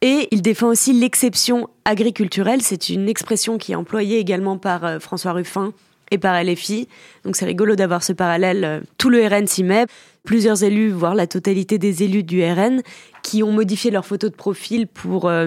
Et 0.00 0.28
il 0.30 0.42
défend 0.42 0.68
aussi 0.68 0.92
l'exception 0.92 1.68
agriculturelle. 1.84 2.62
C'est 2.62 2.88
une 2.90 3.08
expression 3.08 3.58
qui 3.58 3.72
est 3.72 3.74
employée 3.74 4.18
également 4.18 4.58
par 4.58 5.00
François 5.00 5.32
Ruffin 5.32 5.72
et 6.12 6.18
par 6.18 6.42
LFI. 6.42 6.88
Donc 7.24 7.36
c'est 7.36 7.44
rigolo 7.44 7.74
d'avoir 7.74 8.02
ce 8.04 8.12
parallèle. 8.12 8.82
Tout 8.96 9.10
le 9.10 9.26
RN 9.26 9.46
s'y 9.46 9.64
met. 9.64 9.86
Plusieurs 10.28 10.62
élus, 10.62 10.90
voire 10.90 11.14
la 11.14 11.26
totalité 11.26 11.78
des 11.78 12.02
élus 12.02 12.22
du 12.22 12.44
RN, 12.44 12.82
qui 13.22 13.42
ont 13.42 13.50
modifié 13.50 13.90
leur 13.90 14.04
photo 14.04 14.28
de 14.28 14.34
profil 14.34 14.86
pour 14.86 15.26
euh, 15.26 15.46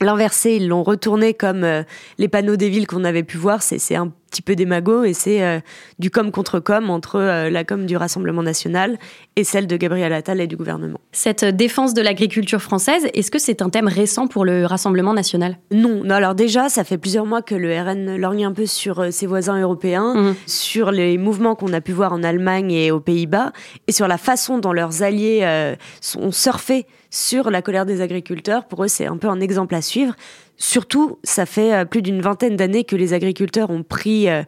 l'inverser. 0.00 0.56
Ils 0.56 0.68
l'ont 0.68 0.82
retourné 0.82 1.34
comme 1.34 1.64
euh, 1.64 1.82
les 2.16 2.26
panneaux 2.26 2.56
des 2.56 2.70
villes 2.70 2.86
qu'on 2.86 3.04
avait 3.04 3.24
pu 3.24 3.36
voir. 3.36 3.60
C'est 3.62 3.94
un 3.94 4.14
petit 4.36 4.42
peu 4.42 4.54
démago 4.54 5.04
et 5.04 5.14
c'est 5.14 5.42
euh, 5.42 5.60
du 5.98 6.10
com 6.10 6.30
contre 6.30 6.60
com 6.60 6.90
entre 6.90 7.16
euh, 7.16 7.48
la 7.48 7.64
com 7.64 7.86
du 7.86 7.96
Rassemblement 7.96 8.42
national 8.42 8.98
et 9.36 9.44
celle 9.44 9.66
de 9.66 9.76
Gabriel 9.78 10.12
Attal 10.12 10.42
et 10.42 10.46
du 10.46 10.56
gouvernement. 10.56 11.00
Cette 11.12 11.44
défense 11.44 11.94
de 11.94 12.02
l'agriculture 12.02 12.60
française, 12.60 13.06
est-ce 13.14 13.30
que 13.30 13.38
c'est 13.38 13.62
un 13.62 13.70
thème 13.70 13.88
récent 13.88 14.26
pour 14.26 14.44
le 14.44 14.66
Rassemblement 14.66 15.14
national? 15.14 15.56
Non, 15.70 16.02
non, 16.04 16.14
alors 16.14 16.34
déjà, 16.34 16.68
ça 16.68 16.84
fait 16.84 16.98
plusieurs 16.98 17.24
mois 17.24 17.40
que 17.40 17.54
le 17.54 17.74
RN 17.80 18.16
lorgne 18.16 18.44
un 18.44 18.52
peu 18.52 18.66
sur 18.66 19.00
euh, 19.00 19.10
ses 19.10 19.26
voisins 19.26 19.58
européens, 19.58 20.34
sur 20.46 20.90
les 20.90 21.16
mouvements 21.16 21.54
qu'on 21.54 21.72
a 21.72 21.80
pu 21.80 21.92
voir 21.92 22.12
en 22.12 22.22
Allemagne 22.22 22.72
et 22.72 22.90
aux 22.90 23.00
Pays-Bas, 23.00 23.52
et 23.86 23.92
sur 23.92 24.06
la 24.06 24.18
façon 24.18 24.58
dont 24.58 24.72
leurs 24.72 25.02
alliés 25.02 25.40
euh, 25.44 25.74
sont 26.02 26.30
surfés 26.30 26.86
sur 27.10 27.50
la 27.50 27.62
colère 27.62 27.86
des 27.86 28.02
agriculteurs. 28.02 28.66
Pour 28.66 28.84
eux, 28.84 28.88
c'est 28.88 29.06
un 29.06 29.16
peu 29.16 29.28
un 29.28 29.40
exemple 29.40 29.74
à 29.74 29.80
suivre. 29.80 30.14
Surtout, 30.58 31.18
ça 31.22 31.44
fait 31.44 31.74
euh, 31.74 31.84
plus 31.84 32.00
d'une 32.00 32.22
vingtaine 32.22 32.56
d'années 32.56 32.84
que 32.84 32.96
les 32.96 33.12
agriculteurs 33.12 33.68
ont 33.70 33.82
pris 33.82 34.28
euh, 34.28 34.42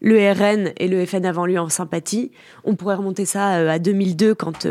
le 0.00 0.16
RN 0.30 0.72
et 0.76 0.86
le 0.86 1.04
FN 1.04 1.24
avant 1.24 1.46
lui 1.46 1.58
en 1.58 1.68
sympathie. 1.68 2.30
On 2.64 2.76
pourrait 2.76 2.94
remonter 2.94 3.24
ça 3.24 3.56
euh, 3.56 3.68
à 3.68 3.78
2002 3.78 4.34
quand 4.34 4.68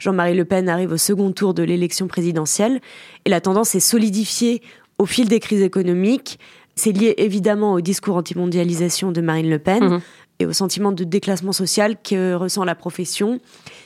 Jean-Marie 0.00 0.34
Le 0.34 0.44
Pen 0.44 0.68
arrive 0.68 0.92
au 0.92 0.96
second 0.96 1.30
tour 1.32 1.54
de 1.54 1.62
l'élection 1.62 2.08
présidentielle. 2.08 2.80
Et 3.24 3.30
la 3.30 3.40
tendance 3.40 3.74
est 3.74 3.80
solidifiée 3.80 4.60
au 4.98 5.06
fil 5.06 5.28
des 5.28 5.38
crises 5.40 5.62
économiques. 5.62 6.38
C'est 6.74 6.92
lié 6.92 7.14
évidemment 7.18 7.74
au 7.74 7.80
discours 7.80 8.16
anti-mondialisation 8.16 9.12
de 9.12 9.20
Marine 9.20 9.48
Le 9.48 9.60
Pen 9.60 9.84
Mhm. 9.84 10.00
et 10.40 10.46
au 10.46 10.52
sentiment 10.52 10.90
de 10.90 11.04
déclassement 11.04 11.52
social 11.52 11.96
que 12.02 12.34
ressent 12.34 12.64
la 12.64 12.74
profession, 12.74 13.38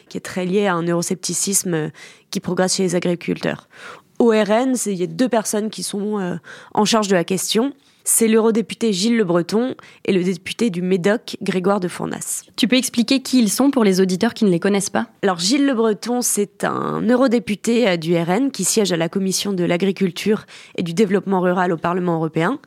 qui 0.09 0.17
est 0.17 0.23
très 0.23 0.47
lié 0.47 0.67
à 0.67 0.75
un 0.75 0.83
euroscepticisme 0.87 1.91
qui 2.31 2.41
progresse 2.41 2.77
chez 2.77 2.85
les 2.85 2.95
agriculteurs. 2.95 3.69
Au 4.19 4.31
RN, 4.31 4.75
c'est- 4.75 4.93
il 4.93 4.99
y 4.99 5.05
a 5.05 5.07
deux 5.07 5.29
personnes 5.29 5.71
qui 5.71 5.83
sont 5.83 6.19
euh, 6.19 6.37
en 6.75 6.85
charge 6.85 7.09
de 7.09 7.15
la 7.15 7.25
question. 7.25 7.73
C'est 8.05 8.27
l'eurodéputé 8.27 8.93
Gilles 8.95 9.19
Le 9.19 9.25
Breton 9.25 9.75
et 10.07 10.13
le 10.13 10.25
député 10.25 10.71
du 10.71 10.81
Médoc, 10.81 11.37
Grégoire 11.43 11.79
de 11.79 11.89
Fournas. 11.89 12.45
Tu 12.57 12.67
peux 12.67 12.77
expliquer 12.77 13.21
qui 13.21 13.39
ils 13.39 13.51
sont 13.51 13.71
pour 13.71 13.85
les 13.85 14.01
auditeurs 14.01 14.33
qui 14.33 14.47
ne 14.47 14.51
les 14.51 14.59
connaissent 14.61 14.89
pas? 14.89 15.09
Alors 15.23 15.39
Gilles 15.39 15.67
Le 15.67 15.75
Breton, 15.75 16.23
c'est 16.23 16.65
un 16.65 17.03
eurodéputé 17.03 17.87
euh, 17.87 17.97
du 17.99 18.17
RN 18.17 18.51
qui 18.51 18.65
siège 18.65 18.93
à 18.93 18.97
la 18.97 19.11
commission 19.11 19.53
de 19.53 19.63
l'agriculture 19.65 20.47
et 20.77 20.83
du 20.83 20.95
développement 20.95 21.41
rural 21.43 21.71
au 21.71 21.77
Parlement 21.77 22.15
européen. 22.15 22.59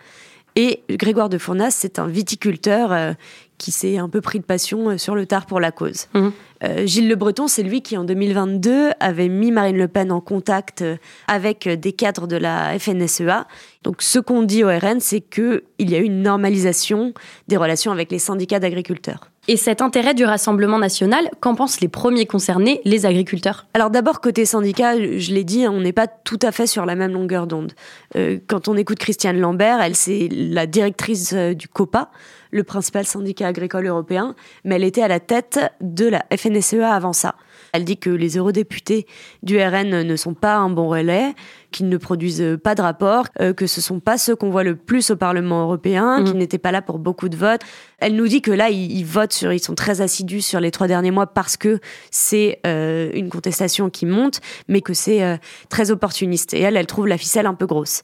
Et 0.55 0.83
Grégoire 0.89 1.29
de 1.29 1.37
Fournas, 1.37 1.71
c'est 1.71 1.99
un 1.99 2.07
viticulteur 2.07 2.91
euh, 2.91 3.13
qui 3.57 3.71
s'est 3.71 3.97
un 3.97 4.09
peu 4.09 4.19
pris 4.21 4.39
de 4.39 4.43
passion 4.43 4.89
euh, 4.89 4.97
sur 4.97 5.15
le 5.15 5.25
tard 5.25 5.45
pour 5.45 5.59
la 5.59 5.71
cause. 5.71 6.07
Mhm. 6.13 6.31
Euh, 6.63 6.85
Gilles 6.85 7.07
Le 7.07 7.15
Breton, 7.15 7.47
c'est 7.47 7.63
lui 7.63 7.81
qui 7.81 7.97
en 7.97 8.03
2022 8.03 8.91
avait 8.99 9.29
mis 9.29 9.51
Marine 9.51 9.77
Le 9.77 9.87
Pen 9.87 10.11
en 10.11 10.19
contact 10.19 10.83
avec 11.27 11.67
des 11.67 11.93
cadres 11.93 12.27
de 12.27 12.35
la 12.35 12.77
FNSEA. 12.77 13.47
Donc 13.83 14.01
ce 14.01 14.19
qu'on 14.19 14.43
dit 14.43 14.63
au 14.63 14.67
RN, 14.67 14.99
c'est 14.99 15.21
qu'il 15.21 15.61
y 15.79 15.95
a 15.95 15.99
eu 15.99 16.03
une 16.03 16.21
normalisation 16.21 17.13
des 17.47 17.57
relations 17.57 17.91
avec 17.91 18.11
les 18.11 18.19
syndicats 18.19 18.59
d'agriculteurs. 18.59 19.30
Et 19.47 19.57
cet 19.57 19.81
intérêt 19.81 20.13
du 20.13 20.23
Rassemblement 20.23 20.77
national, 20.77 21.31
qu'en 21.39 21.55
pensent 21.55 21.81
les 21.81 21.87
premiers 21.87 22.27
concernés, 22.27 22.79
les 22.85 23.07
agriculteurs? 23.07 23.65
Alors 23.73 23.89
d'abord, 23.89 24.21
côté 24.21 24.45
syndicat, 24.45 24.95
je 24.97 25.33
l'ai 25.33 25.43
dit, 25.43 25.67
on 25.67 25.79
n'est 25.79 25.93
pas 25.93 26.05
tout 26.05 26.37
à 26.43 26.51
fait 26.51 26.67
sur 26.67 26.85
la 26.85 26.93
même 26.93 27.11
longueur 27.11 27.47
d'onde. 27.47 27.73
Euh, 28.15 28.37
quand 28.45 28.67
on 28.67 28.77
écoute 28.77 28.99
Christiane 28.99 29.39
Lambert, 29.39 29.81
elle 29.81 29.95
c'est 29.95 30.29
la 30.31 30.67
directrice 30.67 31.33
euh, 31.33 31.55
du 31.55 31.67
COPA, 31.67 32.11
le 32.51 32.63
principal 32.63 33.05
syndicat 33.05 33.47
agricole 33.47 33.87
européen, 33.87 34.35
mais 34.63 34.75
elle 34.75 34.83
était 34.83 35.01
à 35.01 35.07
la 35.07 35.19
tête 35.19 35.59
de 35.81 36.05
la 36.07 36.23
FNSEA 36.35 36.93
avant 36.93 37.13
ça. 37.13 37.33
Elle 37.73 37.85
dit 37.85 37.97
que 37.97 38.09
les 38.09 38.37
eurodéputés 38.37 39.05
du 39.43 39.61
RN 39.61 40.01
ne 40.01 40.15
sont 40.15 40.33
pas 40.33 40.55
un 40.55 40.69
bon 40.69 40.89
relais, 40.89 41.33
qu'ils 41.71 41.89
ne 41.89 41.97
produisent 41.97 42.57
pas 42.63 42.75
de 42.75 42.81
rapport, 42.81 43.25
euh, 43.39 43.53
que 43.53 43.67
ce 43.67 43.81
sont 43.81 43.99
pas 43.99 44.17
ceux 44.17 44.35
qu'on 44.35 44.49
voit 44.49 44.63
le 44.63 44.75
plus 44.75 45.11
au 45.11 45.15
Parlement 45.15 45.63
européen, 45.63 46.23
qu'ils 46.23 46.37
n'étaient 46.37 46.57
pas 46.57 46.71
là 46.71 46.81
pour 46.81 46.99
beaucoup 46.99 47.29
de 47.29 47.37
votes. 47.37 47.61
Elle 47.99 48.15
nous 48.15 48.27
dit 48.27 48.41
que 48.41 48.51
là, 48.51 48.69
ils, 48.69 48.91
ils 48.91 49.05
votent 49.05 49.33
sur, 49.33 49.53
ils 49.53 49.59
sont 49.59 49.75
très 49.75 50.01
assidus 50.01 50.41
sur 50.41 50.59
les 50.59 50.71
trois 50.71 50.87
derniers 50.87 51.11
mois 51.11 51.27
parce 51.27 51.57
que 51.57 51.79
c'est 52.09 52.59
euh, 52.67 53.09
une 53.13 53.29
contestation 53.29 53.89
qui 53.89 54.05
monte, 54.05 54.41
mais 54.67 54.81
que 54.81 54.93
c'est 54.93 55.23
euh, 55.23 55.37
très 55.69 55.91
opportuniste. 55.91 56.53
Et 56.53 56.61
elle, 56.61 56.75
elle 56.75 56.87
trouve 56.87 57.07
la 57.07 57.17
ficelle 57.17 57.45
un 57.45 57.53
peu 57.53 57.65
grosse. 57.65 58.01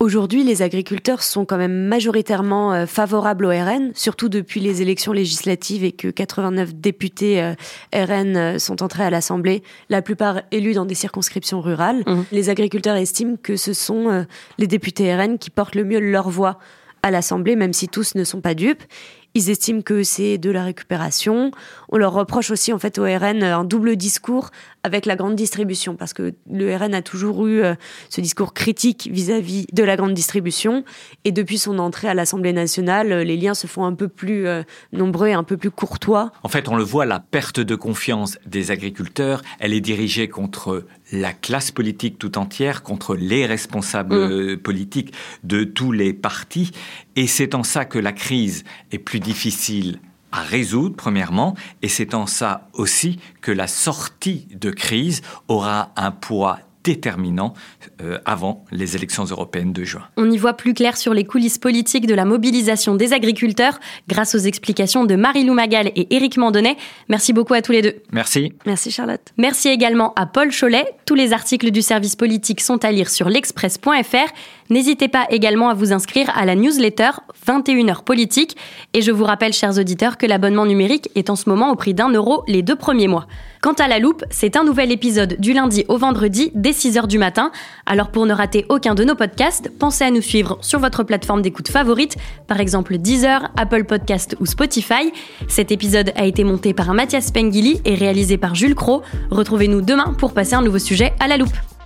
Aujourd'hui, 0.00 0.44
les 0.44 0.62
agriculteurs 0.62 1.22
sont 1.22 1.44
quand 1.44 1.58
même 1.58 1.86
majoritairement 1.86 2.72
euh, 2.72 2.86
favorables 2.86 3.44
au 3.44 3.50
RN, 3.50 3.90
surtout 3.94 4.30
depuis 4.30 4.58
les 4.58 4.80
élections 4.80 5.12
législatives 5.12 5.84
et 5.84 5.92
que 5.92 6.08
89 6.08 6.74
députés 6.74 7.42
euh, 7.42 7.52
RN 7.92 8.34
euh, 8.34 8.58
sont 8.58 8.82
entrés 8.82 9.04
à 9.04 9.10
l'Assemblée, 9.10 9.62
la 9.90 10.00
plupart 10.00 10.40
élus 10.52 10.72
dans 10.72 10.86
des 10.86 10.94
circonscriptions 10.94 11.60
rurales. 11.60 12.02
Mmh. 12.06 12.22
Les 12.32 12.48
agriculteurs 12.48 12.96
estiment 12.96 13.36
que 13.42 13.56
ce 13.56 13.74
sont 13.74 14.24
les 14.56 14.66
députés 14.66 15.14
RN 15.14 15.36
qui 15.36 15.50
portent 15.50 15.74
le 15.74 15.84
mieux 15.84 16.00
leur 16.00 16.30
voix 16.30 16.58
à 17.02 17.10
l'Assemblée, 17.10 17.54
même 17.54 17.74
si 17.74 17.88
tous 17.88 18.14
ne 18.14 18.24
sont 18.24 18.40
pas 18.40 18.54
dupes. 18.54 18.82
Ils 19.34 19.48
estiment 19.48 19.80
que 19.80 20.02
c'est 20.02 20.38
de 20.38 20.50
la 20.50 20.64
récupération. 20.64 21.52
On 21.88 21.98
leur 21.98 22.12
reproche 22.12 22.50
aussi 22.50 22.72
en 22.72 22.78
fait 22.78 22.98
au 22.98 23.04
RN 23.04 23.44
un 23.44 23.64
double 23.64 23.96
discours 23.96 24.50
avec 24.82 25.06
la 25.06 25.16
grande 25.16 25.36
distribution 25.36 25.96
parce 25.96 26.12
que 26.12 26.34
le 26.50 26.74
RN 26.74 26.94
a 26.94 27.02
toujours 27.02 27.46
eu 27.46 27.62
euh, 27.62 27.74
ce 28.08 28.20
discours 28.20 28.54
critique 28.54 29.08
vis-à-vis 29.12 29.66
de 29.72 29.82
la 29.82 29.96
grande 29.96 30.14
distribution 30.14 30.84
et 31.24 31.32
depuis 31.32 31.58
son 31.58 31.78
entrée 31.78 32.08
à 32.08 32.14
l'Assemblée 32.14 32.52
nationale, 32.52 33.08
les 33.08 33.36
liens 33.36 33.54
se 33.54 33.66
font 33.66 33.84
un 33.84 33.94
peu 33.94 34.08
plus 34.08 34.46
euh, 34.46 34.62
nombreux 34.92 35.28
et 35.28 35.32
un 35.32 35.44
peu 35.44 35.56
plus 35.56 35.70
courtois. 35.70 36.32
En 36.42 36.48
fait, 36.48 36.68
on 36.68 36.76
le 36.76 36.84
voit, 36.84 37.06
la 37.06 37.20
perte 37.20 37.60
de 37.60 37.74
confiance 37.74 38.38
des 38.46 38.70
agriculteurs, 38.70 39.42
elle 39.58 39.72
est 39.72 39.80
dirigée 39.80 40.28
contre 40.28 40.84
la 41.12 41.32
classe 41.32 41.70
politique 41.70 42.18
tout 42.18 42.38
entière, 42.38 42.82
contre 42.82 43.16
les 43.16 43.46
responsables 43.46 44.54
mmh. 44.54 44.56
politiques 44.58 45.12
de 45.44 45.64
tous 45.64 45.92
les 45.92 46.12
partis 46.12 46.70
et 47.16 47.26
c'est 47.26 47.54
en 47.54 47.64
ça 47.64 47.84
que 47.84 47.98
la 47.98 48.12
crise 48.12 48.64
est 48.92 48.98
plus 48.98 49.20
difficile 49.20 50.00
à 50.32 50.42
résoudre, 50.42 50.96
premièrement, 50.96 51.54
et 51.82 51.88
c'est 51.88 52.14
en 52.14 52.26
ça 52.26 52.68
aussi 52.72 53.18
que 53.40 53.52
la 53.52 53.66
sortie 53.66 54.46
de 54.52 54.70
crise 54.70 55.22
aura 55.48 55.92
un 55.96 56.10
poids 56.10 56.58
déterminant 56.84 57.54
euh, 58.00 58.18
avant 58.24 58.64
les 58.70 58.96
élections 58.96 59.24
européennes 59.24 59.72
de 59.72 59.84
juin. 59.84 60.02
On 60.16 60.30
y 60.30 60.38
voit 60.38 60.54
plus 60.54 60.74
clair 60.74 60.96
sur 60.96 61.14
les 61.14 61.24
coulisses 61.24 61.58
politiques 61.58 62.06
de 62.06 62.14
la 62.14 62.24
mobilisation 62.24 62.94
des 62.94 63.12
agriculteurs 63.12 63.78
grâce 64.08 64.34
aux 64.34 64.38
explications 64.38 65.04
de 65.04 65.16
Marie-Lou 65.16 65.54
Magal 65.54 65.92
et 65.96 66.14
Éric 66.14 66.36
Mandonnet. 66.36 66.76
Merci 67.08 67.32
beaucoup 67.32 67.54
à 67.54 67.62
tous 67.62 67.72
les 67.72 67.82
deux. 67.82 67.96
Merci. 68.12 68.52
Merci 68.66 68.90
Charlotte. 68.90 69.32
Merci 69.36 69.68
également 69.68 70.12
à 70.14 70.26
Paul 70.26 70.50
Cholet. 70.52 70.84
Tous 71.06 71.14
les 71.14 71.32
articles 71.32 71.70
du 71.70 71.82
service 71.82 72.16
politique 72.16 72.60
sont 72.60 72.84
à 72.84 72.92
lire 72.92 73.10
sur 73.10 73.28
l'express.fr. 73.28 74.32
N'hésitez 74.70 75.08
pas 75.08 75.26
également 75.30 75.68
à 75.68 75.74
vous 75.74 75.92
inscrire 75.92 76.30
à 76.36 76.44
la 76.44 76.54
newsletter 76.54 77.10
21h 77.46 78.04
politique. 78.04 78.56
Et 78.94 79.02
je 79.02 79.10
vous 79.10 79.24
rappelle, 79.24 79.52
chers 79.52 79.78
auditeurs, 79.78 80.16
que 80.16 80.26
l'abonnement 80.26 80.66
numérique 80.66 81.10
est 81.16 81.28
en 81.28 81.36
ce 81.36 81.48
moment 81.48 81.70
au 81.70 81.76
prix 81.76 81.94
d'un 81.94 82.10
euro 82.10 82.44
les 82.46 82.62
deux 82.62 82.76
premiers 82.76 83.08
mois. 83.08 83.26
Quant 83.62 83.72
à 83.72 83.88
la 83.88 83.98
loupe, 83.98 84.24
c'est 84.30 84.56
un 84.56 84.64
nouvel 84.64 84.92
épisode 84.92 85.36
du 85.38 85.52
lundi 85.52 85.84
au 85.88 85.98
vendredi 85.98 86.50
dès 86.70 86.76
6h 86.76 87.06
du 87.06 87.18
matin. 87.18 87.50
Alors 87.86 88.10
pour 88.10 88.26
ne 88.26 88.32
rater 88.32 88.66
aucun 88.68 88.94
de 88.94 89.04
nos 89.04 89.14
podcasts, 89.14 89.70
pensez 89.78 90.04
à 90.04 90.10
nous 90.10 90.22
suivre 90.22 90.58
sur 90.60 90.78
votre 90.78 91.02
plateforme 91.02 91.42
d'écoute 91.42 91.68
favorite, 91.68 92.16
par 92.46 92.60
exemple 92.60 92.98
Deezer, 92.98 93.50
Apple 93.56 93.84
Podcast 93.84 94.36
ou 94.40 94.46
Spotify. 94.46 95.12
Cet 95.48 95.72
épisode 95.72 96.12
a 96.16 96.24
été 96.24 96.44
monté 96.44 96.72
par 96.74 96.92
Mathias 96.94 97.30
Pengili 97.30 97.80
et 97.84 97.94
réalisé 97.94 98.38
par 98.38 98.54
Jules 98.54 98.74
Cro. 98.74 99.02
Retrouvez-nous 99.30 99.80
demain 99.80 100.14
pour 100.18 100.32
passer 100.32 100.54
un 100.54 100.62
nouveau 100.62 100.78
sujet 100.78 101.12
à 101.18 101.28
la 101.28 101.36
loupe. 101.36 101.79